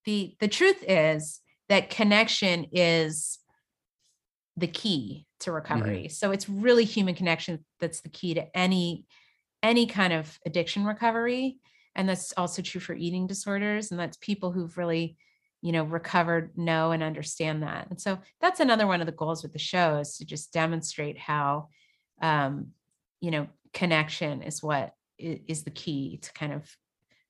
the 0.05 0.35
the 0.39 0.47
truth 0.47 0.83
is 0.85 1.39
that 1.69 1.89
connection 1.89 2.67
is 2.73 3.39
the 4.57 4.67
key 4.67 5.25
to 5.39 5.51
recovery. 5.51 6.03
Mm-hmm. 6.03 6.11
So 6.11 6.31
it's 6.31 6.47
really 6.47 6.85
human 6.85 7.15
connection 7.15 7.65
that's 7.79 8.01
the 8.01 8.09
key 8.09 8.35
to 8.35 8.57
any 8.57 9.05
any 9.61 9.85
kind 9.85 10.13
of 10.13 10.37
addiction 10.45 10.85
recovery 10.85 11.57
and 11.95 12.07
that's 12.09 12.33
also 12.33 12.61
true 12.61 12.81
for 12.81 12.93
eating 12.93 13.27
disorders 13.27 13.91
and 13.91 13.99
that's 13.99 14.17
people 14.17 14.51
who've 14.51 14.77
really 14.77 15.15
you 15.61 15.71
know 15.71 15.83
recovered 15.83 16.51
know 16.57 16.91
and 16.91 17.01
understand 17.01 17.63
that 17.63 17.87
and 17.89 17.99
so 17.99 18.19
that's 18.41 18.59
another 18.59 18.85
one 18.85 18.99
of 18.99 19.05
the 19.05 19.13
goals 19.13 19.41
with 19.41 19.53
the 19.53 19.59
show 19.59 19.97
is 19.97 20.17
to 20.17 20.25
just 20.25 20.51
demonstrate 20.51 21.17
how 21.17 21.69
um 22.21 22.67
you 23.21 23.31
know 23.31 23.47
connection 23.73 24.43
is 24.43 24.61
what 24.61 24.93
is 25.17 25.63
the 25.63 25.71
key 25.71 26.19
to 26.21 26.33
kind 26.33 26.51
of 26.51 26.69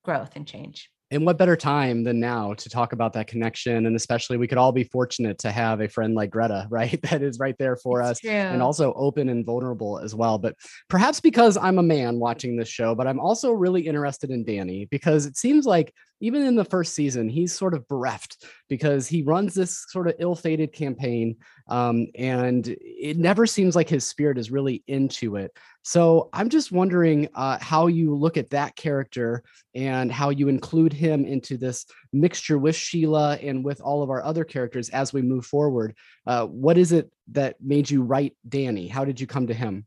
growth 0.03 0.31
and 0.35 0.47
change 0.47 0.89
and 1.13 1.25
what 1.25 1.37
better 1.37 1.55
time 1.55 2.03
than 2.03 2.19
now 2.19 2.53
to 2.55 2.69
talk 2.69 2.93
about 2.93 3.13
that 3.13 3.27
connection? 3.27 3.85
And 3.85 3.95
especially 3.95 4.37
we 4.37 4.47
could 4.47 4.57
all 4.57 4.71
be 4.71 4.83
fortunate 4.83 5.37
to 5.39 5.51
have 5.51 5.81
a 5.81 5.87
friend 5.87 6.15
like 6.15 6.29
greta 6.29 6.67
right? 6.69 7.01
That 7.03 7.21
is 7.21 7.39
right 7.39 7.55
there 7.57 7.75
for 7.75 8.01
it's 8.01 8.09
us 8.11 8.19
true. 8.19 8.31
and 8.31 8.61
also 8.61 8.93
open 8.93 9.29
and 9.29 9.45
vulnerable 9.45 9.99
as 9.99 10.15
well. 10.15 10.37
But 10.37 10.55
perhaps 10.89 11.19
because 11.19 11.57
i'm 11.57 11.79
a 11.79 11.83
man 11.83 12.19
watching 12.19 12.55
this 12.55 12.69
show 12.69 12.95
but 12.95 13.07
i'm 13.07 13.19
also 13.19 13.51
really 13.51 13.81
interested 13.81 14.29
in 14.29 14.43
danny 14.43 14.85
because 14.85 15.25
it 15.25 15.37
seems 15.37 15.65
like 15.65 15.93
even 16.23 16.41
in 16.45 16.55
the 16.55 16.63
first 16.63 16.95
season, 16.95 17.27
he's 17.27 17.53
sort 17.53 17.73
of 17.73 17.85
bereft 17.89 18.45
because 18.69 19.07
he 19.07 19.23
runs 19.23 19.53
this 19.53 19.85
sort 19.89 20.07
of 20.07 20.15
ill-fated 20.19 20.71
campaign, 20.71 21.35
um, 21.67 22.07
and 22.15 22.73
it 22.79 23.17
never 23.17 23.45
seems 23.45 23.75
like 23.75 23.89
his 23.89 24.07
spirit 24.07 24.37
is 24.37 24.49
really 24.49 24.85
into 24.87 25.35
it. 25.35 25.51
So 25.81 26.29
I'm 26.31 26.47
just 26.47 26.71
wondering 26.71 27.27
uh, 27.35 27.57
how 27.59 27.87
you 27.87 28.15
look 28.15 28.37
at 28.37 28.51
that 28.51 28.77
character 28.77 29.43
and 29.75 30.09
how 30.09 30.29
you 30.29 30.47
include 30.47 30.93
him 30.93 31.25
into 31.25 31.57
this 31.57 31.85
mixture 32.13 32.57
with 32.57 32.77
Sheila 32.77 33.35
and 33.41 33.65
with 33.65 33.81
all 33.81 34.01
of 34.01 34.09
our 34.09 34.23
other 34.23 34.45
characters 34.45 34.87
as 34.89 35.11
we 35.11 35.21
move 35.21 35.45
forward. 35.45 35.93
Uh, 36.25 36.45
what 36.45 36.77
is 36.77 36.93
it 36.93 37.11
that 37.33 37.57
made 37.61 37.89
you 37.89 38.01
write 38.01 38.33
Danny? 38.47 38.87
How 38.87 39.03
did 39.03 39.19
you 39.19 39.27
come 39.27 39.47
to 39.47 39.53
him? 39.53 39.85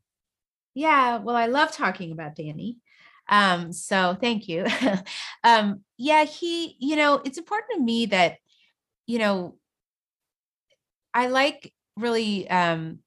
Yeah, 0.75 1.17
well, 1.17 1.35
I 1.35 1.47
love 1.47 1.73
talking 1.73 2.13
about 2.13 2.35
Danny. 2.35 2.77
Um, 3.29 3.73
so 3.73 4.17
thank 4.21 4.49
you. 4.49 4.67
um, 5.45 5.81
yeah, 5.97 6.25
he, 6.25 6.77
you 6.79 6.97
know, 6.97 7.21
it's 7.25 7.39
important 7.39 7.73
to 7.75 7.81
me 7.81 8.07
that, 8.07 8.37
you 9.07 9.19
know, 9.19 9.57
I 11.13 11.29
like 11.29 11.73
really 11.97 12.49
um 12.51 12.99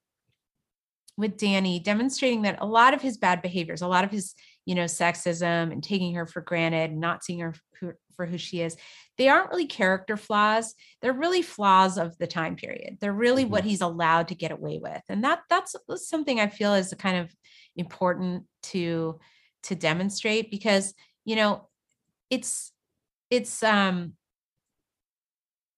with 1.15 1.37
Danny 1.37 1.79
demonstrating 1.79 2.43
that 2.43 2.57
a 2.61 2.65
lot 2.65 2.93
of 2.93 3.01
his 3.01 3.17
bad 3.17 3.41
behaviors, 3.41 3.81
a 3.81 3.87
lot 3.87 4.05
of 4.05 4.09
his, 4.09 4.33
you 4.65 4.73
know, 4.73 4.85
sexism 4.85 5.71
and 5.71 5.83
taking 5.83 6.15
her 6.15 6.25
for 6.25 6.41
granted, 6.41 6.95
not 6.95 7.23
seeing 7.23 7.39
her 7.39 7.53
for 8.19 8.25
who 8.25 8.37
she 8.37 8.61
is, 8.61 8.75
they 9.17 9.29
aren't 9.29 9.49
really 9.49 9.65
character 9.65 10.17
flaws. 10.17 10.75
They're 11.01 11.13
really 11.13 11.41
flaws 11.41 11.97
of 11.97 12.17
the 12.17 12.27
time 12.27 12.57
period. 12.57 12.97
They're 12.99 13.13
really 13.13 13.43
mm-hmm. 13.43 13.51
what 13.53 13.63
he's 13.63 13.79
allowed 13.79 14.27
to 14.27 14.35
get 14.35 14.51
away 14.51 14.79
with. 14.81 15.01
And 15.07 15.23
that 15.23 15.39
that's 15.49 15.73
something 15.95 16.39
I 16.39 16.47
feel 16.47 16.73
is 16.73 16.93
kind 16.99 17.17
of 17.17 17.33
important 17.77 18.43
to 18.63 19.19
to 19.63 19.75
demonstrate 19.75 20.51
because 20.51 20.93
you 21.25 21.35
know 21.35 21.67
it's 22.29 22.71
it's 23.29 23.63
um 23.63 24.13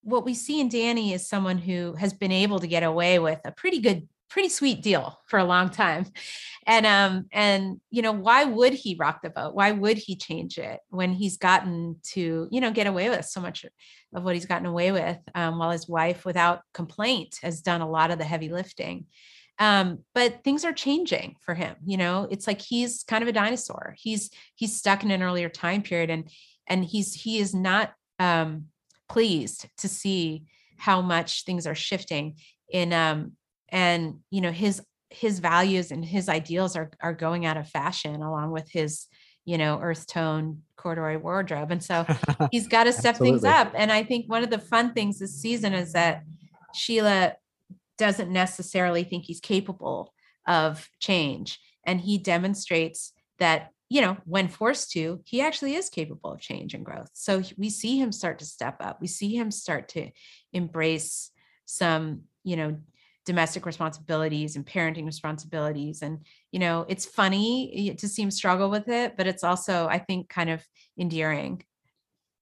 what 0.03 0.25
we 0.25 0.33
see 0.33 0.59
in 0.59 0.69
Danny 0.69 1.13
is 1.13 1.27
someone 1.27 1.57
who 1.57 1.93
has 1.93 2.13
been 2.13 2.31
able 2.31 2.59
to 2.59 2.67
get 2.67 2.83
away 2.83 3.19
with 3.19 3.39
a 3.45 3.51
pretty 3.51 3.79
good 3.79 4.07
pretty 4.29 4.49
sweet 4.49 4.81
deal 4.81 5.19
for 5.27 5.39
a 5.39 5.43
long 5.43 5.69
time. 5.69 6.05
And 6.65 6.85
um 6.85 7.25
and 7.31 7.81
you 7.89 8.01
know 8.01 8.13
why 8.13 8.45
would 8.45 8.73
he 8.73 8.95
rock 8.95 9.21
the 9.21 9.29
boat? 9.29 9.53
Why 9.53 9.71
would 9.71 9.97
he 9.97 10.15
change 10.15 10.57
it 10.57 10.79
when 10.89 11.11
he's 11.11 11.37
gotten 11.37 11.97
to 12.13 12.47
you 12.49 12.61
know 12.61 12.71
get 12.71 12.87
away 12.87 13.09
with 13.09 13.25
so 13.25 13.41
much 13.41 13.65
of 14.13 14.23
what 14.23 14.35
he's 14.35 14.45
gotten 14.45 14.65
away 14.65 14.91
with 14.91 15.17
um, 15.35 15.59
while 15.59 15.71
his 15.71 15.87
wife 15.87 16.25
without 16.25 16.61
complaint 16.73 17.39
has 17.41 17.61
done 17.61 17.81
a 17.81 17.89
lot 17.89 18.11
of 18.11 18.17
the 18.17 18.23
heavy 18.23 18.49
lifting 18.49 19.05
um, 19.59 19.99
but 20.15 20.43
things 20.43 20.65
are 20.65 20.73
changing 20.73 21.35
for 21.41 21.53
him 21.53 21.75
you 21.85 21.97
know? 21.97 22.27
It's 22.29 22.47
like 22.47 22.61
he's 22.61 23.03
kind 23.03 23.21
of 23.21 23.27
a 23.27 23.33
dinosaur. 23.33 23.95
He's 23.97 24.29
he's 24.55 24.77
stuck 24.77 25.03
in 25.03 25.11
an 25.11 25.23
earlier 25.23 25.49
time 25.49 25.81
period 25.81 26.09
and 26.09 26.29
and 26.67 26.85
he's 26.85 27.13
he 27.13 27.39
is 27.39 27.53
not 27.53 27.93
um 28.19 28.65
pleased 29.09 29.67
to 29.77 29.87
see 29.87 30.45
how 30.77 31.01
much 31.01 31.43
things 31.43 31.67
are 31.67 31.75
shifting 31.75 32.35
in 32.69 32.93
um 32.93 33.33
and 33.69 34.19
you 34.29 34.41
know 34.41 34.51
his 34.51 34.81
his 35.09 35.39
values 35.39 35.91
and 35.91 36.05
his 36.05 36.29
ideals 36.29 36.75
are 36.75 36.91
are 37.01 37.13
going 37.13 37.45
out 37.45 37.57
of 37.57 37.67
fashion 37.67 38.21
along 38.21 38.51
with 38.51 38.69
his 38.71 39.07
you 39.43 39.57
know 39.57 39.79
earth 39.81 40.07
tone 40.07 40.61
corduroy 40.77 41.17
wardrobe 41.17 41.71
and 41.71 41.83
so 41.83 42.05
he's 42.51 42.67
got 42.67 42.85
to 42.85 42.93
step 42.93 43.17
things 43.17 43.43
up 43.43 43.73
and 43.75 43.91
i 43.91 44.03
think 44.03 44.29
one 44.29 44.43
of 44.43 44.49
the 44.49 44.59
fun 44.59 44.93
things 44.93 45.19
this 45.19 45.35
season 45.41 45.73
is 45.73 45.93
that 45.93 46.23
sheila 46.73 47.33
doesn't 48.01 48.31
necessarily 48.31 49.03
think 49.03 49.25
he's 49.25 49.39
capable 49.39 50.11
of 50.47 50.89
change. 50.99 51.59
And 51.85 52.01
he 52.01 52.17
demonstrates 52.17 53.13
that, 53.37 53.69
you 53.89 54.01
know, 54.01 54.17
when 54.25 54.47
forced 54.47 54.89
to, 54.93 55.21
he 55.23 55.39
actually 55.39 55.75
is 55.75 55.87
capable 55.87 56.31
of 56.31 56.39
change 56.39 56.73
and 56.73 56.83
growth. 56.83 57.11
So 57.13 57.43
we 57.59 57.69
see 57.69 57.99
him 57.99 58.11
start 58.11 58.39
to 58.39 58.45
step 58.45 58.77
up. 58.79 59.01
We 59.01 59.07
see 59.07 59.35
him 59.35 59.51
start 59.51 59.87
to 59.89 60.09
embrace 60.51 61.29
some, 61.65 62.21
you 62.43 62.55
know, 62.55 62.77
domestic 63.23 63.67
responsibilities 63.67 64.55
and 64.55 64.65
parenting 64.65 65.05
responsibilities. 65.05 66.01
And, 66.01 66.25
you 66.51 66.57
know, 66.57 66.87
it's 66.89 67.05
funny 67.05 67.95
to 67.99 68.07
see 68.07 68.23
him 68.23 68.31
struggle 68.31 68.71
with 68.71 68.87
it, 68.87 69.15
but 69.15 69.27
it's 69.27 69.43
also, 69.43 69.87
I 69.87 69.99
think, 69.99 70.27
kind 70.27 70.49
of 70.49 70.65
endearing. 70.97 71.61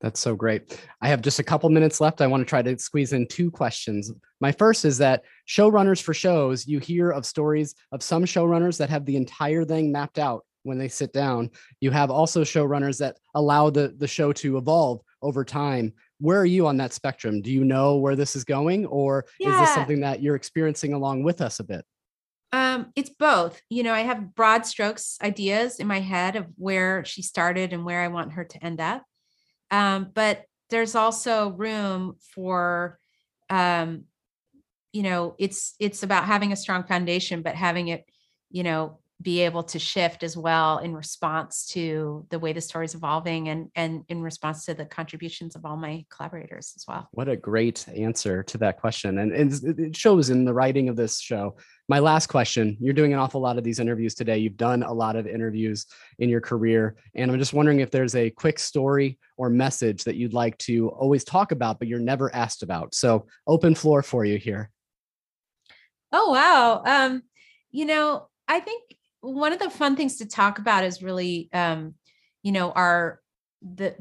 That's 0.02 0.20
so 0.20 0.34
great. 0.36 0.80
I 1.02 1.10
have 1.10 1.22
just 1.22 1.40
a 1.40 1.44
couple 1.44 1.70
minutes 1.70 2.00
left. 2.00 2.22
I 2.22 2.28
want 2.28 2.42
to 2.42 2.50
try 2.50 2.62
to 2.62 2.80
squeeze 2.80 3.12
in 3.12 3.28
two 3.28 3.52
questions. 3.52 4.12
My 4.40 4.52
first 4.52 4.86
is 4.86 4.98
that 5.00 5.24
showrunners 5.48 6.02
for 6.02 6.14
shows, 6.14 6.66
you 6.66 6.80
hear 6.80 7.12
of 7.12 7.26
stories 7.26 7.76
of 7.92 8.02
some 8.02 8.24
showrunners 8.24 8.78
that 8.78 8.90
have 8.90 9.06
the 9.06 9.18
entire 9.18 9.66
thing 9.66 9.92
mapped 9.92 10.18
out 10.18 10.46
when 10.64 10.78
they 10.78 10.88
sit 10.88 11.12
down. 11.12 11.50
You 11.82 11.92
have 11.92 12.12
also 12.12 12.44
showrunners 12.44 12.98
that 13.00 13.18
allow 13.36 13.70
the, 13.70 13.94
the 13.98 14.08
show 14.08 14.32
to 14.34 14.58
evolve 14.58 15.02
over 15.22 15.44
time. 15.44 15.94
Where 16.20 16.40
are 16.40 16.46
you 16.46 16.68
on 16.68 16.78
that 16.78 16.94
spectrum? 16.94 17.42
Do 17.42 17.52
you 17.52 17.66
know 17.66 17.98
where 17.98 18.16
this 18.16 18.36
is 18.36 18.44
going, 18.44 18.86
or 18.86 19.26
yeah. 19.40 19.54
is 19.54 19.60
this 19.62 19.74
something 19.74 20.02
that 20.02 20.22
you're 20.22 20.36
experiencing 20.36 20.94
along 20.94 21.24
with 21.24 21.42
us 21.42 21.60
a 21.60 21.64
bit? 21.64 21.86
Um, 22.52 22.92
it's 22.96 23.10
both. 23.10 23.62
You 23.70 23.84
know, 23.84 23.94
I 23.94 24.02
have 24.02 24.34
broad 24.36 24.66
strokes 24.66 25.18
ideas 25.22 25.80
in 25.80 25.88
my 25.88 26.00
head 26.00 26.36
of 26.36 26.48
where 26.56 27.06
she 27.06 27.22
started 27.22 27.74
and 27.74 27.86
where 27.86 28.02
I 28.02 28.08
want 28.08 28.34
her 28.34 28.44
to 28.44 28.64
end 28.64 28.82
up. 28.82 29.04
Um, 29.72 30.12
but 30.14 30.46
there's 30.70 30.96
also 30.96 31.50
room 31.50 32.16
for 32.34 33.00
um, 33.50 34.06
you 34.92 35.04
know 35.04 35.36
it's 35.38 35.76
it's 35.80 36.04
about 36.04 36.26
having 36.26 36.52
a 36.52 36.56
strong 36.56 36.84
foundation 36.84 37.42
but 37.42 37.56
having 37.56 37.90
it 37.90 38.06
you 38.50 38.64
know 38.64 39.00
be 39.22 39.42
able 39.42 39.64
to 39.64 39.78
shift 39.80 40.24
as 40.24 40.38
well 40.38 40.78
in 40.78 40.96
response 40.96 41.66
to 41.68 42.26
the 42.30 42.40
way 42.40 42.54
the 42.54 42.62
story 42.62 42.86
is 42.86 42.96
evolving 42.96 43.50
and 43.50 43.70
and 43.76 44.06
in 44.08 44.22
response 44.22 44.66
to 44.66 44.74
the 44.74 44.86
contributions 44.86 45.56
of 45.56 45.66
all 45.66 45.76
my 45.76 46.06
collaborators 46.10 46.72
as 46.78 46.86
well. 46.88 47.08
What 47.12 47.28
a 47.28 47.36
great 47.36 47.86
answer 47.90 48.44
to 48.44 48.58
that 48.60 48.80
question. 48.80 49.18
And, 49.18 49.34
and 49.34 49.80
it 49.80 49.96
shows 49.96 50.30
in 50.30 50.46
the 50.46 50.54
writing 50.54 50.88
of 50.88 50.96
this 50.96 51.20
show. 51.20 51.58
My 51.90 52.00
last 52.00 52.28
question 52.28 52.78
you're 52.80 52.94
doing 52.94 53.12
an 53.12 53.20
awful 53.20 53.42
lot 53.42 53.58
of 53.58 53.64
these 53.64 53.80
interviews 53.80 54.16
today. 54.16 54.38
You've 54.38 54.58
done 54.58 54.84
a 54.84 54.94
lot 54.94 55.18
of 55.18 55.28
interviews 55.28 55.86
in 56.20 56.30
your 56.30 56.42
career. 56.42 56.96
And 57.14 57.30
i'm 57.30 57.40
just 57.40 57.54
wondering 57.54 57.82
if 57.82 57.92
there's 57.92 58.16
a 58.16 58.30
quick 58.30 58.58
story 58.58 59.20
or 59.36 59.50
message 59.50 60.06
that 60.06 60.16
you'd 60.16 60.34
like 60.34 60.58
to 60.60 60.90
always 60.90 61.26
talk 61.26 61.52
about 61.52 61.78
but 61.78 61.90
you're 61.90 62.00
never 62.00 62.34
asked 62.34 62.64
about. 62.64 62.96
So 62.96 63.28
open 63.48 63.76
floor 63.76 64.02
for 64.02 64.24
you 64.24 64.38
here. 64.38 64.70
Oh 66.14 66.32
wow. 66.32 66.84
Um 66.86 67.24
you 67.72 67.86
know 67.86 68.28
i 68.48 68.60
think 68.60 68.84
one 69.22 69.54
of 69.54 69.60
the 69.60 69.70
fun 69.70 69.96
things 69.96 70.18
to 70.18 70.28
talk 70.28 70.60
about 70.60 70.84
is 70.84 71.04
really 71.04 71.50
um 71.54 71.96
you 72.44 72.52
know 72.52 72.72
our 72.72 73.20
the 73.62 73.96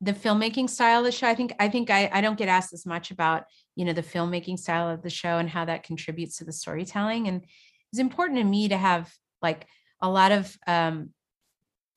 the 0.00 0.12
filmmaking 0.12 0.68
style 0.68 1.00
of 1.00 1.04
the 1.06 1.12
show. 1.12 1.26
I 1.26 1.34
think 1.34 1.54
i 1.58 1.68
think 1.68 1.90
i, 1.90 2.10
I 2.12 2.20
don't 2.20 2.38
get 2.38 2.48
asked 2.48 2.72
as 2.72 2.86
much 2.86 3.10
about 3.10 3.44
you 3.74 3.84
know 3.84 3.92
the 3.92 4.02
filmmaking 4.02 4.58
style 4.58 4.88
of 4.88 5.02
the 5.02 5.10
show 5.10 5.38
and 5.38 5.48
how 5.48 5.64
that 5.64 5.82
contributes 5.82 6.38
to 6.38 6.44
the 6.44 6.52
storytelling. 6.52 7.28
And 7.28 7.44
it's 7.92 8.00
important 8.00 8.38
to 8.38 8.44
me 8.44 8.68
to 8.68 8.76
have 8.76 9.12
like 9.42 9.66
a 10.00 10.08
lot 10.08 10.32
of 10.32 10.56
um 10.66 11.10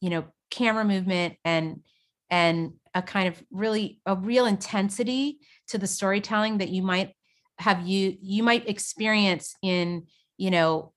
you 0.01 0.09
know 0.09 0.25
camera 0.49 0.85
movement 0.85 1.35
and 1.43 1.81
and 2.29 2.73
a 2.93 3.01
kind 3.01 3.27
of 3.27 3.43
really 3.51 3.99
a 4.05 4.15
real 4.15 4.45
intensity 4.45 5.39
to 5.67 5.77
the 5.77 5.87
storytelling 5.87 6.59
that 6.59 6.69
you 6.69 6.81
might 6.81 7.13
have 7.59 7.85
you 7.85 8.17
you 8.21 8.43
might 8.43 8.67
experience 8.69 9.55
in 9.61 10.07
you 10.37 10.49
know 10.49 10.93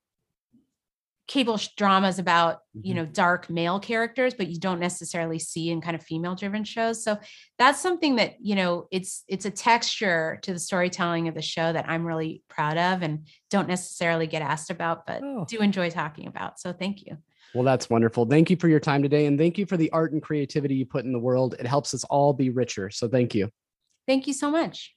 cable 1.27 1.59
dramas 1.77 2.19
about 2.19 2.59
you 2.73 2.93
mm-hmm. 2.93 2.97
know 2.97 3.05
dark 3.05 3.49
male 3.49 3.79
characters 3.79 4.33
but 4.33 4.47
you 4.47 4.59
don't 4.59 4.79
necessarily 4.79 5.39
see 5.39 5.69
in 5.69 5.79
kind 5.79 5.95
of 5.95 6.03
female 6.03 6.35
driven 6.35 6.63
shows. 6.63 7.03
So 7.03 7.17
that's 7.57 7.81
something 7.81 8.17
that 8.17 8.35
you 8.41 8.55
know 8.55 8.87
it's 8.91 9.23
it's 9.27 9.45
a 9.45 9.51
texture 9.51 10.39
to 10.43 10.53
the 10.53 10.59
storytelling 10.59 11.27
of 11.27 11.35
the 11.35 11.41
show 11.41 11.71
that 11.71 11.87
i'm 11.87 12.05
really 12.05 12.43
proud 12.49 12.77
of 12.77 13.01
and 13.03 13.27
don't 13.49 13.67
necessarily 13.67 14.27
get 14.27 14.41
asked 14.41 14.69
about 14.69 15.05
but 15.05 15.21
oh. 15.23 15.45
do 15.47 15.59
enjoy 15.59 15.89
talking 15.89 16.27
about. 16.27 16.59
So 16.59 16.73
thank 16.73 17.05
you. 17.05 17.17
Well 17.53 17.63
that's 17.63 17.89
wonderful. 17.89 18.25
Thank 18.25 18.49
you 18.49 18.57
for 18.57 18.67
your 18.67 18.79
time 18.79 19.01
today 19.01 19.25
and 19.25 19.39
thank 19.39 19.57
you 19.57 19.65
for 19.65 19.77
the 19.77 19.91
art 19.91 20.11
and 20.11 20.21
creativity 20.21 20.75
you 20.75 20.85
put 20.85 21.05
in 21.05 21.13
the 21.13 21.19
world. 21.19 21.55
It 21.59 21.67
helps 21.67 21.93
us 21.93 22.03
all 22.05 22.33
be 22.33 22.49
richer. 22.49 22.89
So 22.89 23.07
thank 23.07 23.33
you. 23.33 23.49
Thank 24.07 24.27
you 24.27 24.33
so 24.33 24.51
much 24.51 24.93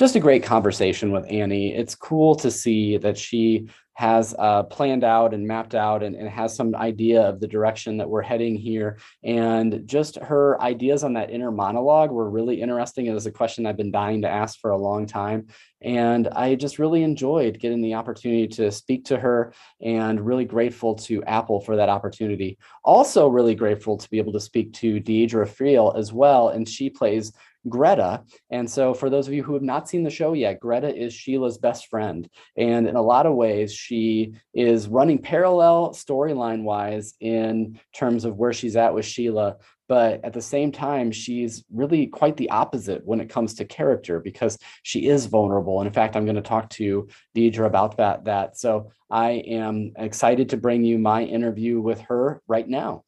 just 0.00 0.16
a 0.16 0.20
great 0.20 0.42
conversation 0.42 1.12
with 1.12 1.26
Annie. 1.28 1.74
It's 1.74 1.94
cool 1.94 2.34
to 2.36 2.50
see 2.50 2.96
that 2.96 3.18
she 3.18 3.68
has 3.92 4.34
uh, 4.38 4.62
planned 4.62 5.04
out 5.04 5.34
and 5.34 5.46
mapped 5.46 5.74
out 5.74 6.02
and, 6.02 6.16
and 6.16 6.26
has 6.26 6.56
some 6.56 6.74
idea 6.74 7.20
of 7.20 7.38
the 7.38 7.46
direction 7.46 7.98
that 7.98 8.08
we're 8.08 8.22
heading 8.22 8.54
here. 8.54 8.98
And 9.22 9.82
just 9.84 10.16
her 10.16 10.58
ideas 10.62 11.04
on 11.04 11.12
that 11.12 11.30
inner 11.30 11.50
monologue 11.50 12.10
were 12.10 12.30
really 12.30 12.62
interesting. 12.62 13.04
It 13.04 13.12
was 13.12 13.26
a 13.26 13.30
question 13.30 13.66
I've 13.66 13.76
been 13.76 13.90
dying 13.90 14.22
to 14.22 14.28
ask 14.30 14.58
for 14.58 14.70
a 14.70 14.78
long 14.78 15.04
time. 15.04 15.48
And 15.82 16.28
I 16.28 16.54
just 16.54 16.78
really 16.78 17.02
enjoyed 17.02 17.60
getting 17.60 17.82
the 17.82 17.92
opportunity 17.92 18.48
to 18.48 18.72
speak 18.72 19.04
to 19.06 19.18
her 19.18 19.52
and 19.82 20.24
really 20.24 20.46
grateful 20.46 20.94
to 20.94 21.22
Apple 21.24 21.60
for 21.60 21.76
that 21.76 21.90
opportunity. 21.90 22.56
Also, 22.84 23.28
really 23.28 23.54
grateful 23.54 23.98
to 23.98 24.08
be 24.08 24.16
able 24.16 24.32
to 24.32 24.40
speak 24.40 24.72
to 24.74 24.98
Deidre 24.98 25.46
Friel 25.46 25.94
as 25.94 26.10
well. 26.10 26.48
And 26.48 26.66
she 26.66 26.88
plays 26.88 27.34
Greta. 27.68 28.24
And 28.50 28.70
so, 28.70 28.94
for 28.94 29.10
those 29.10 29.28
of 29.28 29.34
you 29.34 29.42
who 29.42 29.54
have 29.54 29.62
not 29.62 29.88
seen 29.88 30.02
the 30.02 30.10
show 30.10 30.32
yet, 30.32 30.60
Greta 30.60 30.94
is 30.94 31.12
Sheila's 31.12 31.58
best 31.58 31.88
friend. 31.88 32.28
And 32.56 32.88
in 32.88 32.96
a 32.96 33.02
lot 33.02 33.26
of 33.26 33.34
ways, 33.34 33.72
she 33.72 34.34
is 34.54 34.88
running 34.88 35.18
parallel 35.18 35.90
storyline 35.90 36.62
wise 36.62 37.14
in 37.20 37.78
terms 37.94 38.24
of 38.24 38.36
where 38.36 38.52
she's 38.52 38.76
at 38.76 38.94
with 38.94 39.04
Sheila. 39.04 39.56
But 39.88 40.24
at 40.24 40.32
the 40.32 40.40
same 40.40 40.70
time, 40.70 41.10
she's 41.10 41.64
really 41.72 42.06
quite 42.06 42.36
the 42.36 42.50
opposite 42.50 43.04
when 43.04 43.20
it 43.20 43.28
comes 43.28 43.54
to 43.54 43.64
character 43.64 44.20
because 44.20 44.56
she 44.84 45.08
is 45.08 45.26
vulnerable. 45.26 45.80
And 45.80 45.88
in 45.88 45.92
fact, 45.92 46.14
I'm 46.14 46.24
going 46.24 46.36
to 46.36 46.42
talk 46.42 46.70
to 46.70 47.08
Deidre 47.36 47.66
about 47.66 47.96
that. 47.96 48.24
that. 48.26 48.56
So 48.56 48.92
I 49.10 49.30
am 49.30 49.92
excited 49.96 50.50
to 50.50 50.56
bring 50.56 50.84
you 50.84 50.96
my 50.98 51.24
interview 51.24 51.80
with 51.80 52.00
her 52.02 52.40
right 52.46 52.68
now. 52.68 53.02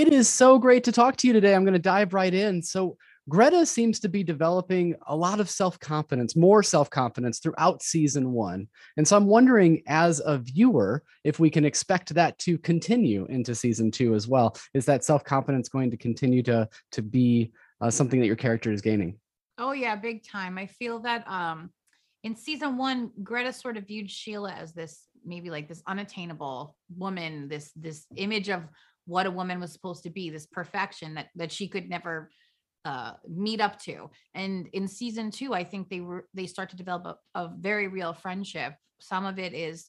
It 0.00 0.14
is 0.14 0.30
so 0.30 0.58
great 0.58 0.84
to 0.84 0.92
talk 0.92 1.16
to 1.16 1.26
you 1.26 1.34
today. 1.34 1.54
I'm 1.54 1.62
going 1.62 1.74
to 1.74 1.78
dive 1.78 2.14
right 2.14 2.32
in. 2.32 2.62
So, 2.62 2.96
Greta 3.28 3.66
seems 3.66 4.00
to 4.00 4.08
be 4.08 4.24
developing 4.24 4.94
a 5.06 5.14
lot 5.14 5.40
of 5.40 5.50
self 5.50 5.78
confidence, 5.78 6.34
more 6.34 6.62
self 6.62 6.88
confidence 6.88 7.38
throughout 7.38 7.82
season 7.82 8.32
one. 8.32 8.66
And 8.96 9.06
so 9.06 9.14
I'm 9.14 9.26
wondering, 9.26 9.82
as 9.86 10.22
a 10.24 10.38
viewer, 10.38 11.02
if 11.22 11.38
we 11.38 11.50
can 11.50 11.66
expect 11.66 12.14
that 12.14 12.38
to 12.38 12.56
continue 12.56 13.26
into 13.26 13.54
season 13.54 13.90
two 13.90 14.14
as 14.14 14.26
well. 14.26 14.56
Is 14.72 14.86
that 14.86 15.04
self 15.04 15.22
confidence 15.22 15.68
going 15.68 15.90
to 15.90 15.98
continue 15.98 16.42
to, 16.44 16.66
to 16.92 17.02
be 17.02 17.52
uh, 17.82 17.90
something 17.90 18.20
that 18.20 18.26
your 18.26 18.36
character 18.36 18.72
is 18.72 18.80
gaining? 18.80 19.18
Oh, 19.58 19.72
yeah, 19.72 19.96
big 19.96 20.26
time. 20.26 20.56
I 20.56 20.64
feel 20.64 21.00
that 21.00 21.28
um, 21.28 21.68
in 22.24 22.36
season 22.36 22.78
one, 22.78 23.10
Greta 23.22 23.52
sort 23.52 23.76
of 23.76 23.86
viewed 23.86 24.10
Sheila 24.10 24.52
as 24.52 24.72
this 24.72 25.02
maybe 25.26 25.50
like 25.50 25.68
this 25.68 25.82
unattainable 25.86 26.74
woman, 26.96 27.48
this 27.48 27.70
this 27.76 28.06
image 28.16 28.48
of 28.48 28.62
what 29.10 29.26
a 29.26 29.30
woman 29.30 29.58
was 29.58 29.72
supposed 29.72 30.04
to 30.04 30.10
be, 30.10 30.30
this 30.30 30.46
perfection 30.46 31.14
that 31.14 31.28
that 31.34 31.50
she 31.50 31.66
could 31.68 31.90
never 31.90 32.30
uh 32.84 33.12
meet 33.28 33.60
up 33.60 33.78
to. 33.82 34.08
And 34.34 34.68
in 34.72 34.86
season 34.86 35.30
2, 35.30 35.52
I 35.52 35.64
think 35.64 35.88
they 35.88 36.00
were 36.00 36.26
they 36.32 36.46
start 36.46 36.70
to 36.70 36.76
develop 36.76 37.18
a, 37.34 37.40
a 37.40 37.52
very 37.58 37.88
real 37.88 38.12
friendship. 38.12 38.74
Some 39.00 39.26
of 39.26 39.38
it 39.38 39.52
is 39.52 39.88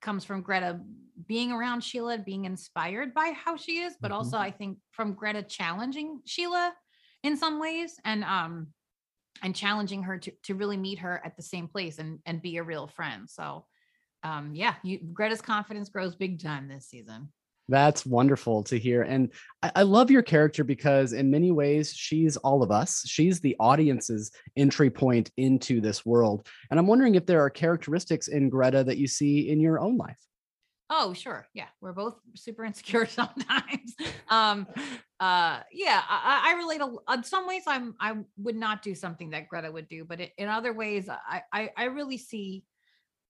comes 0.00 0.24
from 0.24 0.42
Greta 0.42 0.80
being 1.28 1.52
around 1.52 1.84
Sheila, 1.84 2.18
being 2.18 2.46
inspired 2.46 3.14
by 3.14 3.32
how 3.36 3.56
she 3.56 3.78
is, 3.78 3.94
but 4.00 4.10
mm-hmm. 4.10 4.18
also 4.18 4.38
I 4.38 4.50
think 4.50 4.78
from 4.90 5.12
Greta 5.14 5.42
challenging 5.42 6.20
Sheila 6.24 6.72
in 7.22 7.36
some 7.36 7.60
ways 7.60 8.00
and 8.04 8.24
um 8.24 8.68
and 9.42 9.54
challenging 9.54 10.02
her 10.04 10.18
to 10.18 10.32
to 10.44 10.54
really 10.54 10.78
meet 10.78 10.98
her 11.00 11.20
at 11.24 11.36
the 11.36 11.42
same 11.42 11.68
place 11.68 11.98
and 11.98 12.18
and 12.24 12.40
be 12.40 12.56
a 12.56 12.62
real 12.62 12.86
friend. 12.86 13.28
So 13.28 13.66
um 14.22 14.54
yeah, 14.54 14.74
you 14.82 14.98
Greta's 15.12 15.42
confidence 15.42 15.90
grows 15.90 16.16
big 16.16 16.42
time 16.42 16.68
this 16.68 16.88
season. 16.88 17.28
That's 17.72 18.04
wonderful 18.04 18.62
to 18.64 18.78
hear. 18.78 19.00
And 19.00 19.30
I, 19.62 19.72
I, 19.76 19.82
love 19.82 20.10
your 20.10 20.20
character 20.20 20.62
because, 20.62 21.14
in 21.14 21.30
many 21.30 21.50
ways, 21.50 21.94
she's 21.94 22.36
all 22.36 22.62
of 22.62 22.70
us. 22.70 23.02
She's 23.06 23.40
the 23.40 23.56
audience's 23.58 24.30
entry 24.58 24.90
point 24.90 25.30
into 25.38 25.80
this 25.80 26.04
world. 26.04 26.46
And 26.70 26.78
I'm 26.78 26.86
wondering 26.86 27.14
if 27.14 27.24
there 27.24 27.40
are 27.40 27.48
characteristics 27.48 28.28
in 28.28 28.50
Greta 28.50 28.84
that 28.84 28.98
you 28.98 29.06
see 29.08 29.48
in 29.48 29.58
your 29.58 29.80
own 29.80 29.96
life. 29.96 30.18
Oh, 30.90 31.14
sure. 31.14 31.46
Yeah. 31.54 31.68
We're 31.80 31.94
both 31.94 32.16
super 32.34 32.62
insecure 32.66 33.06
sometimes. 33.06 33.96
um, 34.28 34.66
uh, 35.18 35.60
yeah, 35.72 36.02
I, 36.06 36.52
I 36.52 36.58
relate 36.58 36.82
a, 36.82 37.14
in 37.14 37.24
some 37.24 37.46
ways 37.46 37.62
I'm, 37.66 37.94
I 37.98 38.16
would 38.36 38.56
not 38.56 38.82
do 38.82 38.94
something 38.94 39.30
that 39.30 39.48
Greta 39.48 39.72
would 39.72 39.88
do, 39.88 40.04
but 40.04 40.20
in 40.36 40.48
other 40.48 40.74
ways 40.74 41.08
I, 41.08 41.42
I, 41.50 41.70
I 41.74 41.84
really 41.84 42.18
see 42.18 42.64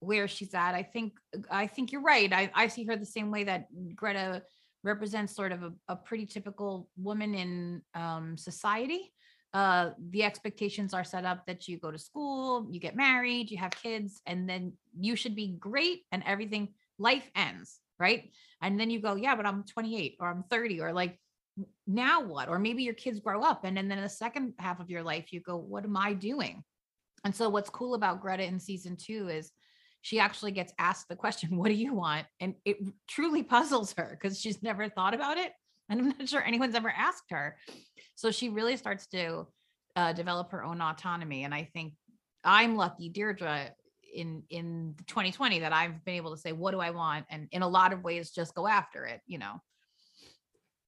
where 0.03 0.27
she's 0.27 0.53
at. 0.53 0.75
I 0.75 0.83
think 0.83 1.13
I 1.49 1.67
think 1.67 1.91
you're 1.91 2.01
right. 2.01 2.31
I, 2.31 2.51
I 2.53 2.67
see 2.67 2.83
her 2.85 2.95
the 2.95 3.05
same 3.05 3.31
way 3.31 3.43
that 3.45 3.67
Greta 3.95 4.43
represents 4.83 5.35
sort 5.35 5.51
of 5.51 5.63
a, 5.63 5.73
a 5.87 5.95
pretty 5.95 6.25
typical 6.25 6.89
woman 6.97 7.33
in 7.33 7.81
um, 7.95 8.37
society. 8.37 9.13
Uh, 9.53 9.91
the 10.09 10.23
expectations 10.23 10.93
are 10.93 11.03
set 11.03 11.25
up 11.25 11.45
that 11.45 11.67
you 11.67 11.77
go 11.77 11.91
to 11.91 11.97
school, 11.97 12.67
you 12.71 12.79
get 12.79 12.95
married, 12.95 13.51
you 13.51 13.57
have 13.57 13.71
kids, 13.71 14.21
and 14.25 14.49
then 14.49 14.73
you 14.99 15.15
should 15.15 15.35
be 15.35 15.55
great 15.59 16.01
and 16.11 16.23
everything. 16.25 16.69
Life 16.97 17.29
ends, 17.35 17.79
right? 17.99 18.31
And 18.61 18.79
then 18.79 18.89
you 18.89 18.99
go, 18.99 19.15
yeah, 19.15 19.35
but 19.35 19.45
I'm 19.45 19.63
28 19.63 20.17
or 20.19 20.27
I'm 20.27 20.43
30 20.49 20.81
or 20.81 20.91
like 20.91 21.19
now 21.85 22.23
what? 22.23 22.49
Or 22.49 22.57
maybe 22.57 22.83
your 22.83 22.95
kids 22.95 23.19
grow 23.19 23.43
up 23.43 23.63
and 23.63 23.77
and 23.77 23.89
then 23.89 23.99
in 23.99 24.03
the 24.03 24.09
second 24.09 24.53
half 24.57 24.79
of 24.79 24.89
your 24.89 25.03
life 25.03 25.31
you 25.31 25.39
go, 25.39 25.55
what 25.55 25.83
am 25.83 25.95
I 25.95 26.13
doing? 26.13 26.63
And 27.23 27.35
so 27.35 27.47
what's 27.47 27.69
cool 27.69 27.93
about 27.93 28.21
Greta 28.21 28.43
in 28.43 28.59
season 28.59 28.97
two 28.97 29.29
is 29.29 29.51
she 30.03 30.19
actually 30.19 30.51
gets 30.51 30.73
asked 30.77 31.07
the 31.07 31.15
question, 31.15 31.57
What 31.57 31.69
do 31.69 31.73
you 31.73 31.95
want? 31.95 32.27
And 32.39 32.53
it 32.65 32.77
truly 33.09 33.41
puzzles 33.41 33.93
her 33.97 34.17
because 34.19 34.39
she's 34.39 34.61
never 34.61 34.87
thought 34.89 35.15
about 35.15 35.37
it. 35.37 35.51
And 35.89 35.99
I'm 35.99 36.07
not 36.09 36.29
sure 36.29 36.43
anyone's 36.43 36.75
ever 36.75 36.93
asked 36.95 37.31
her. 37.31 37.57
So 38.15 38.29
she 38.29 38.49
really 38.49 38.77
starts 38.77 39.07
to 39.07 39.47
uh, 39.95 40.13
develop 40.13 40.51
her 40.51 40.63
own 40.63 40.81
autonomy. 40.81 41.45
And 41.45 41.53
I 41.53 41.69
think 41.73 41.93
I'm 42.43 42.75
lucky, 42.75 43.09
Deirdre, 43.09 43.71
in 44.13 44.43
in 44.49 44.95
2020 45.07 45.59
that 45.59 45.73
I've 45.73 46.03
been 46.05 46.15
able 46.15 46.35
to 46.35 46.41
say, 46.41 46.51
what 46.51 46.71
do 46.71 46.81
I 46.81 46.91
want? 46.91 47.25
And 47.29 47.47
in 47.51 47.61
a 47.61 47.67
lot 47.67 47.93
of 47.93 48.03
ways, 48.03 48.31
just 48.31 48.53
go 48.53 48.67
after 48.67 49.05
it, 49.05 49.21
you 49.25 49.39
know. 49.39 49.61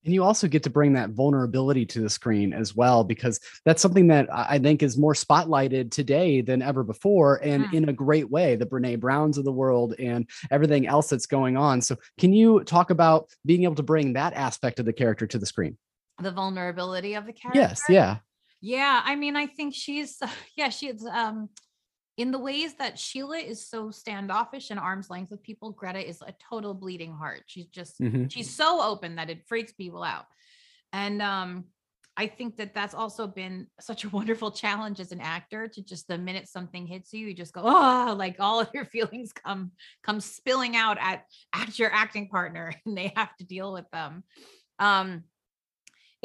And 0.05 0.13
you 0.13 0.23
also 0.23 0.47
get 0.47 0.63
to 0.63 0.69
bring 0.69 0.93
that 0.93 1.09
vulnerability 1.09 1.85
to 1.87 1.99
the 1.99 2.09
screen 2.09 2.53
as 2.53 2.75
well, 2.75 3.03
because 3.03 3.39
that's 3.65 3.81
something 3.81 4.07
that 4.07 4.27
I 4.31 4.59
think 4.59 4.83
is 4.83 4.97
more 4.97 5.13
spotlighted 5.13 5.91
today 5.91 6.41
than 6.41 6.61
ever 6.61 6.83
before, 6.83 7.37
and 7.43 7.63
yeah. 7.63 7.77
In 7.79 7.89
a 7.89 7.93
great 7.93 8.29
way. 8.29 8.55
The 8.55 8.65
Brene 8.65 8.99
Browns 8.99 9.37
of 9.37 9.45
the 9.45 9.51
world 9.51 9.95
and 9.97 10.29
everything 10.51 10.87
else 10.87 11.09
that's 11.09 11.25
going 11.25 11.57
on. 11.57 11.81
So, 11.81 11.97
can 12.19 12.33
you 12.33 12.63
talk 12.63 12.91
about 12.91 13.29
being 13.45 13.63
able 13.63 13.75
to 13.75 13.83
bring 13.83 14.13
that 14.13 14.33
aspect 14.33 14.79
of 14.79 14.85
the 14.85 14.93
character 14.93 15.25
to 15.25 15.39
the 15.39 15.45
screen? 15.45 15.77
The 16.21 16.31
vulnerability 16.31 17.15
of 17.15 17.25
the 17.25 17.33
character. 17.33 17.59
Yes. 17.59 17.81
Yeah. 17.89 18.17
Yeah. 18.61 19.01
I 19.03 19.15
mean, 19.15 19.35
I 19.35 19.47
think 19.47 19.73
she's, 19.73 20.21
yeah, 20.55 20.69
she's, 20.69 21.05
um, 21.05 21.49
in 22.17 22.31
the 22.31 22.39
ways 22.39 22.75
that 22.75 22.97
Sheila 22.97 23.37
is 23.37 23.67
so 23.67 23.91
standoffish 23.91 24.71
and 24.71 24.79
arm's 24.79 25.09
length 25.09 25.31
with 25.31 25.43
people, 25.43 25.71
Greta 25.71 26.07
is 26.07 26.21
a 26.21 26.33
total 26.49 26.73
bleeding 26.73 27.13
heart. 27.13 27.43
She's 27.47 27.67
just 27.67 27.99
mm-hmm. 27.99 28.27
she's 28.27 28.55
so 28.55 28.81
open 28.81 29.15
that 29.15 29.29
it 29.29 29.47
freaks 29.47 29.73
people 29.73 30.03
out. 30.03 30.25
And 30.93 31.21
um 31.21 31.65
I 32.17 32.27
think 32.27 32.57
that 32.57 32.73
that's 32.73 32.93
also 32.93 33.27
been 33.27 33.67
such 33.79 34.05
a 34.05 34.09
wonderful 34.09 34.51
challenge 34.51 34.99
as 34.99 35.11
an 35.11 35.19
actor 35.19 35.67
to 35.67 35.81
just 35.83 36.07
the 36.07 36.17
minute 36.17 36.47
something 36.47 36.87
hits 36.87 37.13
you, 37.13 37.27
you 37.27 37.33
just 37.33 37.53
go, 37.53 37.61
oh, 37.65 38.15
like 38.17 38.37
all 38.39 38.59
of 38.61 38.69
your 38.73 38.85
feelings 38.85 39.33
come 39.33 39.71
come 40.03 40.21
spilling 40.21 40.75
out 40.75 40.97
at 40.99 41.25
at 41.53 41.77
your 41.77 41.91
acting 41.91 42.29
partner, 42.29 42.73
and 42.85 42.97
they 42.97 43.11
have 43.15 43.35
to 43.37 43.43
deal 43.43 43.73
with 43.73 43.89
them. 43.91 44.23
Um, 44.79 45.23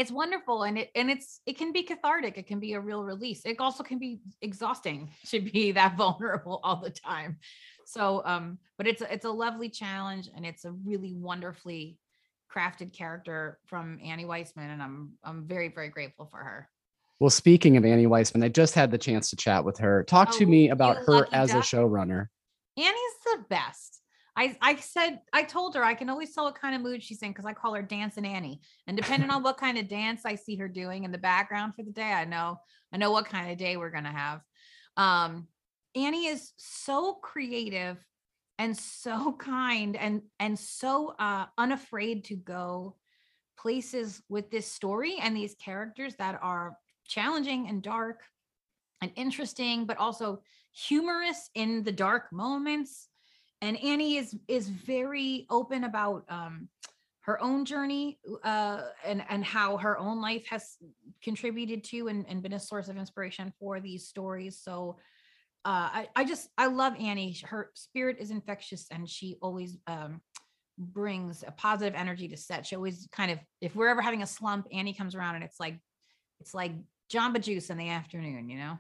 it's 0.01 0.11
wonderful 0.11 0.63
and 0.63 0.79
it 0.79 0.91
and 0.95 1.11
it's 1.11 1.43
it 1.45 1.59
can 1.59 1.73
be 1.73 1.83
cathartic 1.83 2.39
it 2.39 2.47
can 2.47 2.59
be 2.59 2.73
a 2.73 2.81
real 2.81 3.05
release 3.05 3.43
it 3.45 3.61
also 3.61 3.83
can 3.83 3.99
be 3.99 4.19
exhausting 4.41 5.11
to 5.27 5.41
be 5.41 5.73
that 5.73 5.95
vulnerable 5.99 6.59
all 6.65 6.77
the 6.77 6.91
time. 6.91 7.37
So 7.85 8.23
um 8.25 8.59
but 8.79 8.87
it's 8.87 9.03
it's 9.03 9.27
a 9.27 9.31
lovely 9.31 9.69
challenge 9.69 10.31
and 10.35 10.47
it's 10.47 10.65
a 10.65 10.73
really 10.73 11.13
wonderfully 11.13 11.99
crafted 12.51 12.95
character 12.95 13.59
from 13.67 14.01
Annie 14.03 14.25
Weisman 14.25 14.73
and 14.73 14.83
I'm 14.83 15.13
I'm 15.23 15.47
very 15.47 15.69
very 15.69 15.91
grateful 15.91 16.27
for 16.31 16.39
her. 16.39 16.69
Well 17.19 17.29
speaking 17.31 17.77
of 17.77 17.85
Annie 17.85 18.07
Weisman 18.07 18.43
I 18.43 18.49
just 18.49 18.75
had 18.75 18.91
the 18.91 18.99
chance 18.99 19.29
to 19.31 19.37
chat 19.37 19.67
with 19.67 19.77
her. 19.79 20.03
Talk 20.05 20.31
oh, 20.33 20.39
to 20.39 20.47
me 20.47 20.71
about 20.71 20.97
her 21.05 21.27
as 21.33 21.51
duck. 21.51 21.63
a 21.63 21.67
showrunner. 21.67 22.29
Annie's 22.79 23.17
the 23.25 23.45
best 23.51 24.00
I, 24.41 24.57
I 24.63 24.77
said 24.77 25.21
I 25.35 25.43
told 25.43 25.75
her 25.75 25.85
I 25.85 25.93
can 25.93 26.09
always 26.09 26.35
tell 26.35 26.45
what 26.45 26.59
kind 26.59 26.75
of 26.75 26.81
mood 26.81 27.03
she's 27.03 27.21
in 27.21 27.29
because 27.29 27.45
I 27.45 27.53
call 27.53 27.75
her 27.75 27.83
dancing 27.83 28.25
Annie. 28.25 28.63
And 28.87 28.97
depending 28.97 29.29
on 29.29 29.43
what 29.43 29.59
kind 29.59 29.77
of 29.77 29.87
dance 29.87 30.23
I 30.25 30.35
see 30.35 30.57
her 30.57 30.67
doing 30.67 31.05
in 31.05 31.13
the 31.13 31.19
background 31.19 31.75
for 31.75 31.83
the 31.83 31.91
day, 31.91 32.11
I 32.11 32.25
know 32.25 32.59
I 32.91 32.97
know 32.97 33.11
what 33.11 33.27
kind 33.27 33.53
of 33.53 33.59
day 33.59 33.77
we're 33.77 33.91
gonna 33.91 34.11
have. 34.11 34.41
Um, 34.97 35.47
Annie 35.95 36.29
is 36.29 36.55
so 36.57 37.13
creative 37.13 37.99
and 38.59 38.75
so 38.75 39.33
kind 39.39 39.95
and 39.95 40.23
and 40.39 40.59
so 40.59 41.15
uh, 41.19 41.45
unafraid 41.59 42.25
to 42.25 42.37
go 42.37 42.97
places 43.59 44.23
with 44.31 44.51
this 44.51 44.73
story 44.73 45.17
and 45.21 45.37
these 45.37 45.55
characters 45.63 46.15
that 46.17 46.39
are 46.41 46.79
challenging 47.07 47.69
and 47.69 47.83
dark 47.83 48.23
and 49.03 49.13
interesting, 49.17 49.85
but 49.85 49.99
also 49.99 50.41
humorous 50.73 51.51
in 51.55 51.83
the 51.83 51.93
dark 51.93 52.33
moments 52.33 53.10
and 53.61 53.77
Annie 53.83 54.17
is 54.17 54.37
is 54.49 54.69
very 54.69 55.47
open 55.51 55.85
about 55.85 56.25
um, 56.29 56.69
her 57.23 57.41
own 57.43 57.65
journey 57.65 58.19
uh, 58.45 58.83
and 59.05 59.25
and 59.29 59.45
how 59.45 59.77
her 59.77 59.99
own 59.99 60.21
life 60.21 60.47
has 60.49 60.77
contributed 61.23 61.85
to 61.85 62.09
and, 62.09 62.25
and 62.29 62.43
been 62.43 62.55
a 62.55 62.61
source 62.61 62.89
of 62.89 62.97
inspiration 62.97 63.53
for 63.59 63.81
these 63.81 64.09
stories. 64.09 64.61
So 64.63 64.99
I, 65.65 66.09
I 66.17 66.25
just 66.25 66.49
I 66.57 66.67
love 66.67 66.95
Annie. 66.99 67.37
Her 67.45 67.71
spirit 67.75 68.17
is 68.19 68.31
infectious, 68.31 68.87
and 68.91 69.09
she 69.09 69.37
always 69.43 69.77
um, 69.87 70.21
brings 70.79 71.45
a 71.47 71.51
positive 71.51 71.95
energy 71.95 72.29
to 72.29 72.37
set. 72.37 72.67
She 72.67 72.77
always 72.77 73.09
kind 73.13 73.31
of, 73.31 73.39
if 73.61 73.77
we're 73.77 73.89
ever 73.89 74.01
having 74.01 74.23
a 74.23 74.27
slump, 74.27 74.67
Annie 74.73 74.95
comes 74.95 75.15
around, 75.15 75.35
and 75.35 75.45
it's 75.45 75.61
like 75.61 75.79
it's 76.41 76.55
like 76.55 76.73
Jamba 77.13 77.41
Juice 77.41 77.71
in 77.71 77.77
the 77.77 77.91
afternoon, 77.91 78.49
you 78.49 78.59
know. 78.59 78.79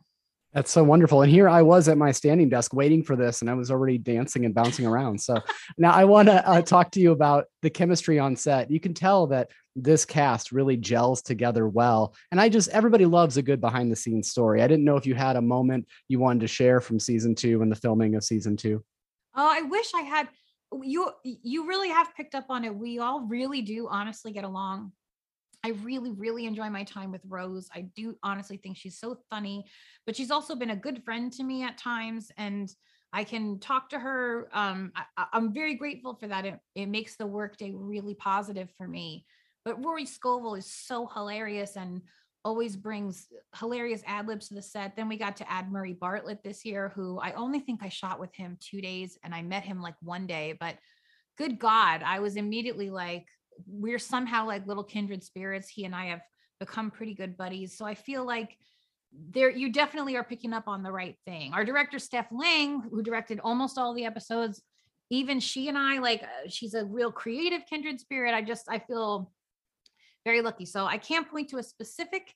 That's 0.53 0.73
so 0.73 0.83
wonderful. 0.83 1.23
And 1.23 1.31
here 1.31 1.49
I 1.49 1.63
was 1.63 1.89
at 1.89 1.97
my 1.97 2.11
standing 2.11 2.49
desk 2.49 2.75
waiting 2.75 3.05
for 3.05 3.15
this, 3.15 3.41
and 3.41 3.49
I 3.49 3.55
was 3.55 3.71
already 3.71 3.99
dancing 3.99 4.45
and 4.45 4.55
bouncing 4.55 4.85
around. 4.85 5.21
So 5.21 5.39
now 5.79 5.93
I 5.93 6.05
want 6.05 6.29
to 6.29 6.47
uh, 6.49 6.63
talk 6.63 6.91
to 6.93 7.01
you 7.01 7.13
about 7.13 7.45
the 7.63 7.71
chemistry 7.71 8.19
on 8.19 8.35
set. 8.35 8.69
You 8.71 8.81
can 8.81 8.93
tell 8.93 9.29
that 9.29 9.51
this 9.77 10.05
cast 10.05 10.51
really 10.51 10.77
gels 10.77 11.23
together 11.23 11.69
well. 11.69 12.17
And 12.33 12.41
I 12.41 12.49
just, 12.49 12.69
everybody 12.71 13.07
loves 13.07 13.37
a 13.37 13.43
good 13.43 13.61
behind 13.61 13.93
the 13.93 13.97
scenes 13.97 14.29
story. 14.29 14.61
I 14.61 14.67
didn't 14.67 14.85
know 14.85 14.97
if 14.97 15.07
you 15.07 15.15
had 15.15 15.37
a 15.37 15.43
moment 15.43 15.87
you 16.09 16.19
wanted 16.19 16.41
to 16.41 16.49
share 16.49 16.81
from 16.81 16.99
season 16.99 17.37
two 17.37 17.63
and 17.63 17.71
the 17.71 17.77
filming 17.77 18.17
of 18.17 18.25
season 18.25 18.57
two. 18.57 18.83
Oh, 19.37 19.49
I 19.49 19.63
wish 19.63 19.93
I 19.95 20.03
had. 20.03 20.29
You 20.83 21.11
you 21.25 21.67
really 21.67 21.89
have 21.89 22.15
picked 22.17 22.35
up 22.35 22.47
on 22.49 22.65
it. 22.65 22.75
We 22.75 22.99
all 23.01 23.23
really 23.23 23.63
do 23.63 23.89
honestly 23.89 24.33
get 24.33 24.45
along 24.45 24.93
I 25.65 25.71
really, 25.83 26.13
really 26.13 26.47
enjoy 26.47 26.71
my 26.71 26.85
time 26.85 27.13
with 27.13 27.23
Rose. 27.29 27.69
I 27.75 27.83
do 27.95 28.17
honestly 28.23 28.57
think 28.57 28.77
she's 28.77 28.99
so 28.99 29.19
funny, 29.29 29.67
but 30.07 30.17
she's 30.17 30.31
also 30.31 30.55
been 30.55 30.71
a 30.71 30.77
good 30.77 31.05
friend 31.05 31.33
to 31.35 31.45
me 31.45 31.63
at 31.63 31.77
times. 31.77 32.31
And 32.39 32.71
I 33.13 33.25
can 33.25 33.59
talk 33.59 33.91
to 33.91 33.99
her. 33.99 34.49
Um, 34.53 34.93
I, 34.95 35.27
am 35.35 35.53
very 35.53 35.75
grateful 35.75 36.15
for 36.15 36.29
that. 36.29 36.47
It, 36.47 36.59
it 36.75 36.87
makes 36.87 37.17
the 37.17 37.27
workday 37.27 37.73
really 37.75 38.15
positive 38.15 38.71
for 38.79 38.87
me. 38.89 39.27
But 39.65 39.85
Rory 39.85 40.07
Scovel 40.07 40.55
is 40.55 40.67
so 40.73 41.07
hilarious 41.07 41.77
and 41.77 42.01
always 42.45 42.77
brings 42.77 43.27
hilarious 43.59 44.03
ad 44.07 44.27
libs 44.27 44.49
to 44.49 44.55
the 44.55 44.63
set. 44.63 44.97
Then 44.97 45.09
we 45.09 45.19
got 45.19 45.37
to 45.37 45.51
add 45.51 45.71
Murray 45.71 45.93
Bartlett 45.93 46.43
this 46.43 46.65
year, 46.65 46.91
who 46.95 47.19
I 47.19 47.33
only 47.33 47.61
think 47.61 47.83
I 47.83 47.91
shot 47.91 48.19
with 48.19 48.35
him 48.35 48.57
two 48.61 48.81
days 48.81 49.19
and 49.23 49.35
I 49.35 49.43
met 49.43 49.65
him 49.65 49.83
like 49.83 49.97
one 50.01 50.27
day. 50.27 50.57
But 50.59 50.77
good 51.37 51.59
God, 51.59 52.03
I 52.03 52.21
was 52.21 52.37
immediately 52.37 52.89
like, 52.89 53.27
we're 53.67 53.99
somehow 53.99 54.47
like 54.47 54.67
little 54.67 54.85
kindred 54.85 55.23
spirits. 55.23 55.69
He 55.69 55.85
and 55.85 55.95
I 55.95 56.07
have 56.07 56.21
become 56.59 56.91
pretty 56.91 57.15
good 57.15 57.37
buddies. 57.37 57.77
So 57.77 57.85
I 57.85 57.95
feel 57.95 58.25
like 58.25 58.57
there 59.13 59.51
you 59.51 59.73
definitely 59.73 60.17
are 60.17 60.25
picking 60.25 60.53
up 60.53 60.69
on 60.69 60.83
the 60.83 60.93
right 60.93 61.17
thing. 61.27 61.53
Our 61.53 61.65
director 61.65 61.99
Steph 61.99 62.29
Laing, 62.31 62.81
who 62.81 63.03
directed 63.03 63.41
almost 63.41 63.79
all 63.79 63.95
the 63.95 64.05
episodes, 64.05 64.63
even 65.11 65.41
she 65.41 65.69
and 65.69 65.77
I 65.77 65.99
like 65.99 66.23
uh, 66.23 66.49
she's 66.49 66.75
a 66.75 66.85
real 66.85 67.11
creative 67.11 67.63
kindred 67.69 68.01
spirit. 68.01 68.35
I 68.35 68.43
just 68.43 68.67
I 68.69 68.79
feel 68.79 69.33
very 70.25 70.43
lucky. 70.43 70.67
So 70.67 70.85
I 70.85 70.99
can't 70.99 71.29
point 71.29 71.49
to 71.51 71.59
a 71.59 71.63
specific 71.63 72.35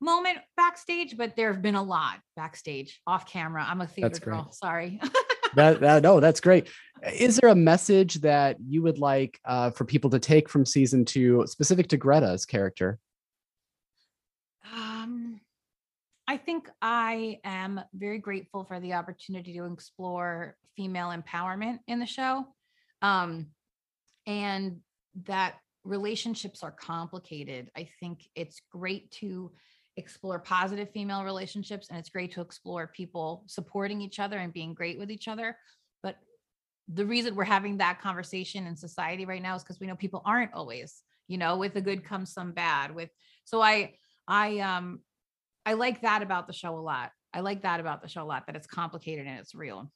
moment 0.00 0.38
backstage, 0.56 1.16
but 1.16 1.36
there 1.36 1.52
have 1.52 1.62
been 1.62 1.76
a 1.76 1.82
lot 1.82 2.18
backstage 2.36 3.00
off 3.06 3.26
camera. 3.26 3.64
I'm 3.66 3.80
a 3.80 3.86
theater 3.86 4.18
girl. 4.20 4.52
Sorry. 4.52 5.00
that, 5.56 5.80
that 5.80 6.02
no, 6.02 6.20
that's 6.20 6.40
great. 6.40 6.68
Is 7.12 7.36
there 7.36 7.50
a 7.50 7.54
message 7.54 8.16
that 8.16 8.56
you 8.66 8.82
would 8.82 8.98
like 8.98 9.38
uh, 9.44 9.70
for 9.70 9.84
people 9.84 10.10
to 10.10 10.18
take 10.18 10.48
from 10.48 10.64
season 10.64 11.04
two, 11.04 11.44
specific 11.46 11.88
to 11.88 11.96
Greta's 11.96 12.46
character? 12.46 12.98
Um, 14.74 15.40
I 16.26 16.38
think 16.38 16.70
I 16.80 17.40
am 17.44 17.80
very 17.94 18.18
grateful 18.18 18.64
for 18.64 18.80
the 18.80 18.94
opportunity 18.94 19.52
to 19.54 19.64
explore 19.66 20.56
female 20.76 21.08
empowerment 21.08 21.80
in 21.86 21.98
the 21.98 22.06
show, 22.06 22.46
um, 23.02 23.48
and 24.26 24.80
that 25.26 25.56
relationships 25.84 26.62
are 26.62 26.72
complicated. 26.72 27.70
I 27.76 27.88
think 28.00 28.26
it's 28.34 28.62
great 28.72 29.10
to 29.12 29.52
explore 29.96 30.38
positive 30.38 30.90
female 30.90 31.24
relationships 31.24 31.88
and 31.88 31.98
it's 31.98 32.08
great 32.08 32.32
to 32.32 32.40
explore 32.40 32.88
people 32.88 33.44
supporting 33.46 34.00
each 34.00 34.18
other 34.18 34.38
and 34.38 34.52
being 34.52 34.74
great 34.74 34.98
with 34.98 35.10
each 35.10 35.28
other. 35.28 35.56
But 36.02 36.16
the 36.88 37.06
reason 37.06 37.34
we're 37.34 37.44
having 37.44 37.78
that 37.78 38.00
conversation 38.00 38.66
in 38.66 38.76
society 38.76 39.24
right 39.24 39.42
now 39.42 39.54
is 39.54 39.62
because 39.62 39.80
we 39.80 39.86
know 39.86 39.96
people 39.96 40.22
aren't 40.24 40.52
always 40.52 41.02
you 41.28 41.38
know 41.38 41.56
with 41.56 41.72
the 41.72 41.80
good 41.80 42.04
comes 42.04 42.32
some 42.32 42.52
bad 42.52 42.94
with 42.94 43.08
so 43.44 43.62
i 43.62 43.94
i 44.28 44.58
um 44.58 45.00
i 45.64 45.72
like 45.72 46.02
that 46.02 46.20
about 46.20 46.46
the 46.46 46.52
show 46.52 46.78
a 46.78 46.80
lot. 46.80 47.10
I 47.32 47.40
like 47.40 47.62
that 47.62 47.80
about 47.80 48.00
the 48.00 48.08
show 48.08 48.22
a 48.22 48.24
lot 48.24 48.46
that 48.46 48.54
it's 48.54 48.66
complicated 48.66 49.26
and 49.26 49.40
it's 49.40 49.56
real. 49.56 49.90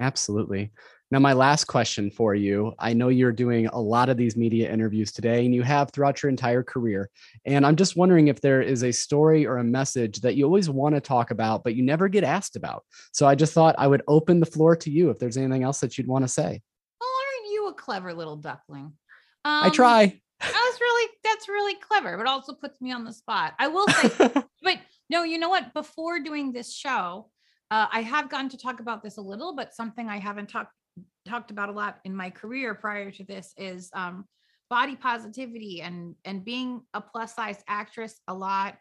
Absolutely. 0.00 0.72
Now, 1.10 1.18
my 1.18 1.32
last 1.32 1.64
question 1.64 2.10
for 2.10 2.34
you 2.34 2.74
I 2.78 2.92
know 2.92 3.08
you're 3.08 3.32
doing 3.32 3.66
a 3.68 3.80
lot 3.80 4.10
of 4.10 4.18
these 4.18 4.36
media 4.36 4.70
interviews 4.70 5.10
today, 5.10 5.44
and 5.44 5.54
you 5.54 5.62
have 5.62 5.90
throughout 5.90 6.22
your 6.22 6.28
entire 6.28 6.62
career. 6.62 7.08
And 7.46 7.64
I'm 7.64 7.76
just 7.76 7.96
wondering 7.96 8.28
if 8.28 8.42
there 8.42 8.60
is 8.60 8.84
a 8.84 8.92
story 8.92 9.46
or 9.46 9.56
a 9.56 9.64
message 9.64 10.20
that 10.20 10.34
you 10.34 10.44
always 10.44 10.68
want 10.68 10.94
to 10.94 11.00
talk 11.00 11.30
about, 11.30 11.64
but 11.64 11.74
you 11.74 11.82
never 11.82 12.08
get 12.08 12.24
asked 12.24 12.56
about. 12.56 12.84
So 13.12 13.26
I 13.26 13.34
just 13.34 13.54
thought 13.54 13.74
I 13.78 13.86
would 13.86 14.02
open 14.06 14.40
the 14.40 14.46
floor 14.46 14.76
to 14.76 14.90
you 14.90 15.08
if 15.08 15.18
there's 15.18 15.38
anything 15.38 15.62
else 15.62 15.80
that 15.80 15.96
you'd 15.96 16.08
want 16.08 16.24
to 16.24 16.28
say. 16.28 16.60
Oh, 17.00 17.24
aren't 17.26 17.52
you 17.52 17.68
a 17.68 17.74
clever 17.74 18.12
little 18.12 18.36
duckling? 18.36 18.92
Um, 19.44 19.64
I 19.64 19.70
try. 19.70 20.20
That's 20.40 20.80
really 20.80 21.10
that's 21.24 21.48
really 21.48 21.74
clever, 21.76 22.18
but 22.18 22.26
also 22.26 22.52
puts 22.52 22.80
me 22.80 22.92
on 22.92 23.04
the 23.04 23.12
spot. 23.12 23.54
I 23.58 23.68
will 23.68 23.88
say, 23.88 24.10
but 24.62 24.78
no, 25.08 25.22
you 25.22 25.38
know 25.38 25.48
what? 25.48 25.72
Before 25.72 26.20
doing 26.20 26.52
this 26.52 26.72
show, 26.72 27.30
uh, 27.70 27.86
I 27.90 28.02
have 28.02 28.30
gotten 28.30 28.50
to 28.50 28.58
talk 28.58 28.80
about 28.80 29.02
this 29.02 29.16
a 29.16 29.22
little, 29.22 29.54
but 29.54 29.74
something 29.74 30.08
I 30.08 30.18
haven't 30.18 30.48
talked 30.48 30.72
talked 31.28 31.50
about 31.50 31.68
a 31.68 31.72
lot 31.72 31.98
in 32.04 32.14
my 32.14 32.30
career 32.30 32.74
prior 32.74 33.10
to 33.10 33.24
this 33.24 33.52
is 33.56 33.90
um, 33.94 34.24
body 34.70 34.96
positivity 34.96 35.82
and 35.82 36.14
and 36.24 36.44
being 36.44 36.82
a 36.94 37.00
plus 37.00 37.34
size 37.34 37.62
actress 37.68 38.20
a 38.28 38.34
lot 38.34 38.76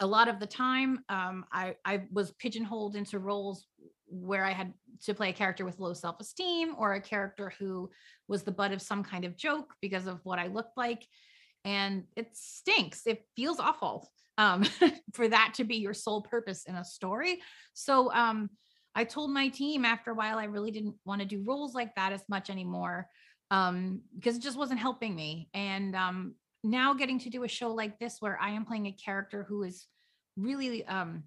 a 0.00 0.06
lot 0.06 0.28
of 0.28 0.40
the 0.40 0.46
time 0.46 1.00
um, 1.08 1.44
I, 1.52 1.76
I 1.84 2.02
was 2.12 2.32
pigeonholed 2.32 2.96
into 2.96 3.18
roles 3.18 3.66
where 4.06 4.44
I 4.44 4.52
had 4.52 4.72
to 5.04 5.14
play 5.14 5.30
a 5.30 5.32
character 5.32 5.64
with 5.64 5.78
low 5.78 5.92
self 5.92 6.20
esteem 6.20 6.74
or 6.78 6.94
a 6.94 7.00
character 7.00 7.52
who 7.58 7.90
was 8.28 8.42
the 8.42 8.52
butt 8.52 8.72
of 8.72 8.82
some 8.82 9.02
kind 9.02 9.24
of 9.24 9.36
joke 9.36 9.72
because 9.80 10.06
of 10.06 10.20
what 10.24 10.38
I 10.38 10.48
looked 10.48 10.76
like. 10.76 11.06
And 11.64 12.04
it 12.16 12.28
stinks. 12.32 13.06
It 13.06 13.24
feels 13.36 13.58
awful 13.58 14.10
um, 14.38 14.64
for 15.14 15.28
that 15.28 15.54
to 15.54 15.64
be 15.64 15.76
your 15.76 15.94
sole 15.94 16.22
purpose 16.22 16.64
in 16.64 16.74
a 16.74 16.84
story. 16.84 17.40
So 17.72 18.12
um, 18.12 18.50
I 18.94 19.04
told 19.04 19.30
my 19.30 19.48
team 19.48 19.84
after 19.84 20.10
a 20.10 20.14
while 20.14 20.38
I 20.38 20.44
really 20.44 20.70
didn't 20.70 20.94
want 21.04 21.20
to 21.20 21.26
do 21.26 21.42
roles 21.44 21.74
like 21.74 21.94
that 21.96 22.12
as 22.12 22.22
much 22.28 22.50
anymore 22.50 23.08
um, 23.50 24.02
because 24.14 24.36
it 24.36 24.42
just 24.42 24.58
wasn't 24.58 24.80
helping 24.80 25.14
me. 25.14 25.48
And 25.54 25.94
um, 25.94 26.34
now 26.62 26.94
getting 26.94 27.18
to 27.20 27.30
do 27.30 27.44
a 27.44 27.48
show 27.48 27.72
like 27.72 27.98
this 27.98 28.16
where 28.20 28.38
I 28.40 28.50
am 28.50 28.64
playing 28.64 28.86
a 28.86 28.92
character 28.92 29.44
who 29.48 29.62
is 29.62 29.86
really 30.36 30.84
um, 30.86 31.24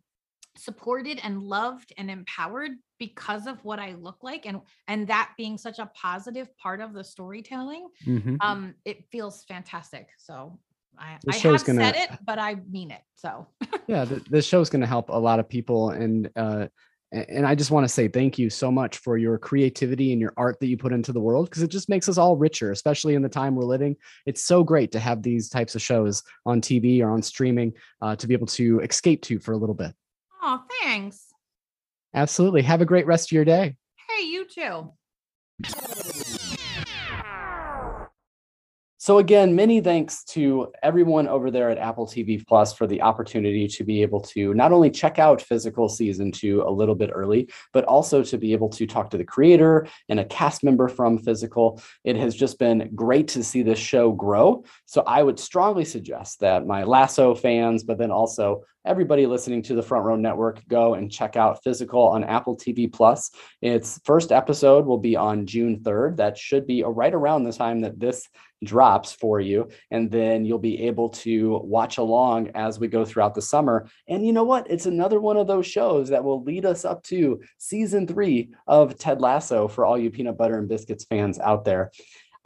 supported 0.58 1.20
and 1.24 1.44
loved 1.44 1.94
and 1.98 2.10
empowered 2.10 2.72
because 3.00 3.48
of 3.48 3.64
what 3.64 3.80
I 3.80 3.94
look 3.94 4.18
like 4.24 4.48
and 4.48 4.62
and 4.88 5.08
that 5.08 5.34
being 5.38 5.56
such 5.58 5.78
a 5.78 5.92
positive 5.94 6.48
part 6.58 6.82
of 6.82 6.94
the 6.94 7.04
storytelling 7.04 7.88
mm-hmm. 8.04 8.38
um 8.42 8.74
it 8.84 9.06
feels 9.12 9.44
fantastic 9.44 10.08
so 10.18 10.58
I, 11.00 11.18
I 11.30 11.36
have 11.36 11.66
gonna, 11.66 11.80
said 11.80 11.96
it, 11.96 12.10
but 12.26 12.40
I 12.40 12.56
mean 12.70 12.92
it. 12.92 13.02
So 13.16 13.48
yeah, 13.88 14.06
the, 14.06 14.22
the 14.30 14.42
show's 14.42 14.70
going 14.70 14.82
to 14.82 14.88
help 14.88 15.10
a 15.10 15.18
lot 15.18 15.40
of 15.40 15.48
people, 15.48 15.92
and 15.92 16.30
uh, 16.36 16.68
and 17.30 17.46
I 17.46 17.56
just 17.56 17.72
want 17.72 17.84
to 17.84 17.94
say 17.94 18.08
thank 18.08 18.38
you 18.38 18.50
so 18.50 18.72
much 18.72 18.98
for 18.98 19.18
your 19.18 19.38
creativity 19.38 20.12
and 20.12 20.22
your 20.22 20.34
art 20.38 20.60
that 20.60 20.68
you 20.68 20.78
put 20.78 20.94
into 20.94 21.12
the 21.12 21.20
world 21.20 21.50
because 21.50 21.64
it 21.64 21.70
just 21.70 21.90
makes 21.90 22.10
us 22.10 22.18
all 22.18 22.38
richer, 22.38 22.72
especially 22.72 23.16
in 23.16 23.22
the 23.22 23.30
time 23.30 23.56
we're 23.56 23.64
living. 23.64 23.96
It's 24.26 24.44
so 24.44 24.64
great 24.64 24.92
to 24.94 25.00
have 25.00 25.24
these 25.24 25.50
types 25.50 25.76
of 25.76 25.82
shows 25.82 26.24
on 26.46 26.62
TV 26.62 27.02
or 27.02 27.10
on 27.10 27.22
streaming 27.22 27.74
uh, 28.02 28.16
to 28.16 28.28
be 28.28 28.34
able 28.34 28.48
to 28.48 28.80
escape 28.82 29.22
to 29.24 29.40
for 29.40 29.52
a 29.54 29.58
little 29.58 29.76
bit. 29.76 29.94
Oh, 30.42 30.64
thanks. 30.82 31.34
Absolutely. 32.14 32.62
Have 32.62 32.82
a 32.82 32.86
great 32.86 33.06
rest 33.06 33.30
of 33.30 33.32
your 33.34 33.46
day. 33.46 33.76
Hey, 34.10 34.26
you 34.26 34.46
too. 34.46 34.94
So 39.08 39.20
again, 39.20 39.56
many 39.56 39.80
thanks 39.80 40.26
to 40.36 40.74
everyone 40.84 41.30
over 41.30 41.50
there 41.50 41.70
at 41.70 41.78
Apple 41.78 42.06
TV 42.06 42.46
Plus 42.46 42.74
for 42.74 42.86
the 42.86 43.02
opportunity 43.02 43.66
to 43.66 43.86
be 43.86 44.02
able 44.02 44.20
to 44.20 44.54
not 44.54 44.74
only 44.74 44.92
check 44.92 45.18
out 45.18 45.42
physical 45.42 45.88
season 45.88 46.30
two 46.30 46.62
a 46.64 46.70
little 46.70 46.94
bit 46.94 47.12
early, 47.14 47.50
but 47.72 47.86
also 47.86 48.22
to 48.22 48.38
be 48.38 48.52
able 48.52 48.68
to 48.68 48.86
talk 48.86 49.10
to 49.12 49.18
the 49.18 49.24
creator 49.24 49.88
and 50.10 50.20
a 50.20 50.26
cast 50.26 50.62
member 50.62 50.90
from 50.90 51.20
physical. 51.20 51.82
It 52.04 52.18
has 52.18 52.36
just 52.36 52.60
been 52.60 52.92
great 52.96 53.30
to 53.30 53.46
see 53.46 53.62
this 53.62 53.80
show 53.80 54.12
grow. 54.12 54.66
So 54.88 55.04
I 55.08 55.24
would 55.24 55.40
strongly 55.40 55.86
suggest 55.86 56.42
that 56.42 56.68
my 56.68 56.84
Lasso 56.84 57.34
fans, 57.34 57.86
but 57.86 57.98
then 57.98 58.12
also 58.12 58.64
everybody 58.86 59.26
listening 59.26 59.62
to 59.62 59.76
the 59.76 59.84
Front 59.84 60.06
Row 60.06 60.16
Network, 60.16 60.66
go 60.68 60.96
and 60.96 61.12
check 61.12 61.36
out 61.36 61.64
Physical 61.64 62.04
on 62.08 62.24
Apple 62.24 62.58
TV 62.58 62.92
Plus. 62.92 63.32
Its 63.62 64.00
first 64.04 64.32
episode 64.32 64.86
will 64.86 64.98
be 64.98 65.16
on 65.16 65.46
June 65.46 65.80
3rd. 65.80 66.18
That 66.18 66.38
should 66.38 66.66
be 66.66 66.84
right 66.84 67.14
around 67.14 67.44
the 67.44 67.54
time 67.54 67.82
that 67.82 68.00
this 68.00 68.28
drops 68.64 69.14
for 69.14 69.40
you. 69.40 69.70
And 69.92 70.10
then 70.10 70.46
you'll 70.46 70.60
be 70.60 70.84
able 70.88 71.10
to 71.10 71.60
watch 71.64 71.98
along 71.98 72.52
as 72.56 72.80
we 72.80 72.88
go 72.88 73.06
throughout 73.06 73.36
the 73.36 73.42
summer. 73.42 73.88
And 74.08 74.26
you 74.26 74.34
know 74.34 74.44
what? 74.44 74.70
It's 74.70 74.86
another 74.86 75.20
one 75.20 75.38
of 75.38 75.48
those 75.48 75.68
shows 75.68 76.10
that 76.10 76.24
will 76.24 76.44
lead 76.44 76.66
us 76.66 76.86
up 76.86 77.04
to 77.04 77.42
season 77.58 78.08
three 78.08 78.50
of 78.68 78.98
Ted 78.98 79.22
Lasso 79.22 79.68
for 79.68 79.86
all 79.86 79.98
you 79.98 80.10
peanut 80.10 80.38
butter 80.38 80.58
and 80.58 80.68
biscuits 80.68 81.06
fans 81.06 81.40
out 81.40 81.66
there. 81.66 81.92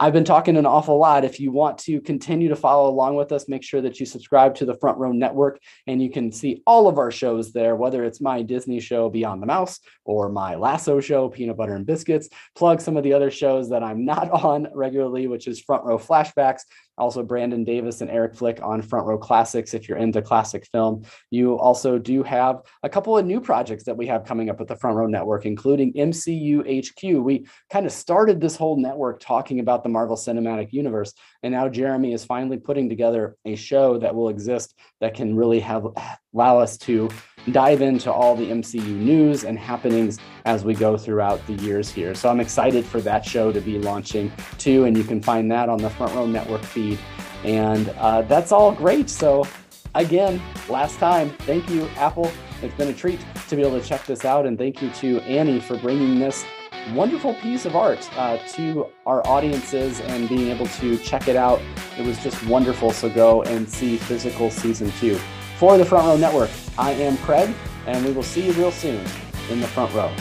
I've 0.02 0.12
been 0.12 0.24
talking 0.24 0.56
an 0.56 0.66
awful 0.66 0.98
lot. 0.98 1.24
If 1.24 1.38
you 1.38 1.52
want 1.52 1.78
to 1.78 2.00
continue 2.00 2.48
to 2.48 2.56
follow 2.56 2.90
along 2.90 3.14
with 3.14 3.30
us, 3.30 3.46
make 3.46 3.62
sure 3.62 3.80
that 3.82 4.00
you 4.00 4.04
subscribe 4.04 4.56
to 4.56 4.64
the 4.64 4.74
Front 4.74 4.98
Row 4.98 5.12
Network 5.12 5.60
and 5.86 6.02
you 6.02 6.10
can 6.10 6.32
see 6.32 6.60
all 6.66 6.88
of 6.88 6.98
our 6.98 7.12
shows 7.12 7.52
there, 7.52 7.76
whether 7.76 8.02
it's 8.02 8.20
my 8.20 8.42
Disney 8.42 8.80
show 8.80 9.08
Beyond 9.08 9.40
the 9.40 9.46
Mouse 9.46 9.78
or 10.04 10.28
my 10.28 10.56
Lasso 10.56 10.98
show, 10.98 11.28
Peanut 11.28 11.56
Butter 11.56 11.76
and 11.76 11.86
Biscuits. 11.86 12.28
Plug 12.56 12.80
some 12.80 12.96
of 12.96 13.04
the 13.04 13.12
other 13.12 13.30
shows 13.30 13.70
that 13.70 13.84
I'm 13.84 14.04
not 14.04 14.28
on 14.44 14.66
regularly, 14.74 15.28
which 15.28 15.46
is 15.46 15.60
Front 15.60 15.84
Row 15.84 15.98
Flashbacks, 15.98 16.62
also 17.02 17.22
Brandon 17.22 17.64
Davis 17.64 18.00
and 18.00 18.10
Eric 18.10 18.36
Flick 18.36 18.62
on 18.62 18.80
Front 18.80 19.06
Row 19.06 19.18
Classics 19.18 19.74
if 19.74 19.88
you're 19.88 19.98
into 19.98 20.22
classic 20.22 20.66
film. 20.70 21.04
You 21.30 21.58
also 21.58 21.98
do 21.98 22.22
have 22.22 22.62
a 22.84 22.88
couple 22.88 23.18
of 23.18 23.26
new 23.26 23.40
projects 23.40 23.84
that 23.84 23.96
we 23.96 24.06
have 24.06 24.24
coming 24.24 24.48
up 24.48 24.60
at 24.60 24.68
the 24.68 24.76
Front 24.76 24.96
Row 24.96 25.08
Network, 25.08 25.44
including 25.44 25.92
MCU 25.94 26.60
HQ. 26.62 27.24
We 27.24 27.46
kind 27.70 27.86
of 27.86 27.92
started 27.92 28.40
this 28.40 28.56
whole 28.56 28.76
network 28.76 29.18
talking 29.20 29.58
about 29.58 29.82
the 29.82 29.88
Marvel 29.88 30.16
Cinematic 30.16 30.72
Universe, 30.72 31.12
and 31.42 31.52
now 31.52 31.68
Jeremy 31.68 32.12
is 32.12 32.24
finally 32.24 32.56
putting 32.56 32.88
together 32.88 33.36
a 33.44 33.56
show 33.56 33.98
that 33.98 34.14
will 34.14 34.28
exist 34.28 34.74
that 35.00 35.14
can 35.14 35.34
really 35.34 35.60
have 35.60 35.86
allow 36.34 36.58
us 36.58 36.76
to 36.78 37.08
dive 37.50 37.82
into 37.82 38.12
all 38.12 38.36
the 38.36 38.50
MCU 38.50 38.86
news 38.86 39.44
and 39.44 39.58
happenings 39.58 40.18
as 40.44 40.64
we 40.64 40.74
go 40.74 40.96
throughout 40.96 41.44
the 41.46 41.54
years 41.54 41.90
here. 41.90 42.14
So 42.14 42.28
I'm 42.28 42.40
excited 42.40 42.84
for 42.84 43.00
that 43.00 43.24
show 43.24 43.52
to 43.52 43.60
be 43.60 43.78
launching 43.78 44.32
too, 44.58 44.84
and 44.84 44.96
you 44.96 45.04
can 45.04 45.20
find 45.20 45.50
that 45.50 45.68
on 45.68 45.78
the 45.78 45.90
Front 45.90 46.14
Row 46.14 46.26
Network 46.26 46.62
feed. 46.62 46.98
And 47.44 47.88
uh, 47.98 48.22
that's 48.22 48.52
all 48.52 48.72
great. 48.72 49.10
So 49.10 49.46
again, 49.94 50.40
last 50.68 50.98
time, 50.98 51.30
thank 51.40 51.68
you, 51.68 51.88
Apple. 51.96 52.30
It's 52.62 52.74
been 52.76 52.88
a 52.88 52.94
treat 52.94 53.20
to 53.48 53.56
be 53.56 53.62
able 53.62 53.80
to 53.80 53.84
check 53.84 54.06
this 54.06 54.24
out, 54.24 54.46
and 54.46 54.56
thank 54.56 54.80
you 54.80 54.90
to 54.90 55.20
Annie 55.22 55.58
for 55.58 55.76
bringing 55.78 56.20
this 56.20 56.44
wonderful 56.94 57.34
piece 57.34 57.64
of 57.64 57.74
art 57.74 58.08
uh, 58.16 58.38
to 58.52 58.86
our 59.06 59.26
audiences 59.26 60.00
and 60.00 60.28
being 60.28 60.48
able 60.48 60.66
to 60.66 60.96
check 60.98 61.26
it 61.26 61.36
out. 61.36 61.60
It 61.98 62.06
was 62.06 62.22
just 62.22 62.44
wonderful. 62.46 62.92
So 62.92 63.08
go 63.08 63.42
and 63.42 63.68
see 63.68 63.96
physical 63.96 64.50
season 64.50 64.92
two. 64.92 65.18
For 65.62 65.78
the 65.78 65.84
Front 65.84 66.08
Row 66.08 66.16
Network, 66.16 66.50
I 66.76 66.90
am 66.90 67.16
Craig, 67.18 67.54
and 67.86 68.04
we 68.04 68.10
will 68.10 68.24
see 68.24 68.44
you 68.44 68.52
real 68.54 68.72
soon 68.72 69.00
in 69.48 69.60
the 69.60 69.68
front 69.68 69.94
row. 69.94 70.12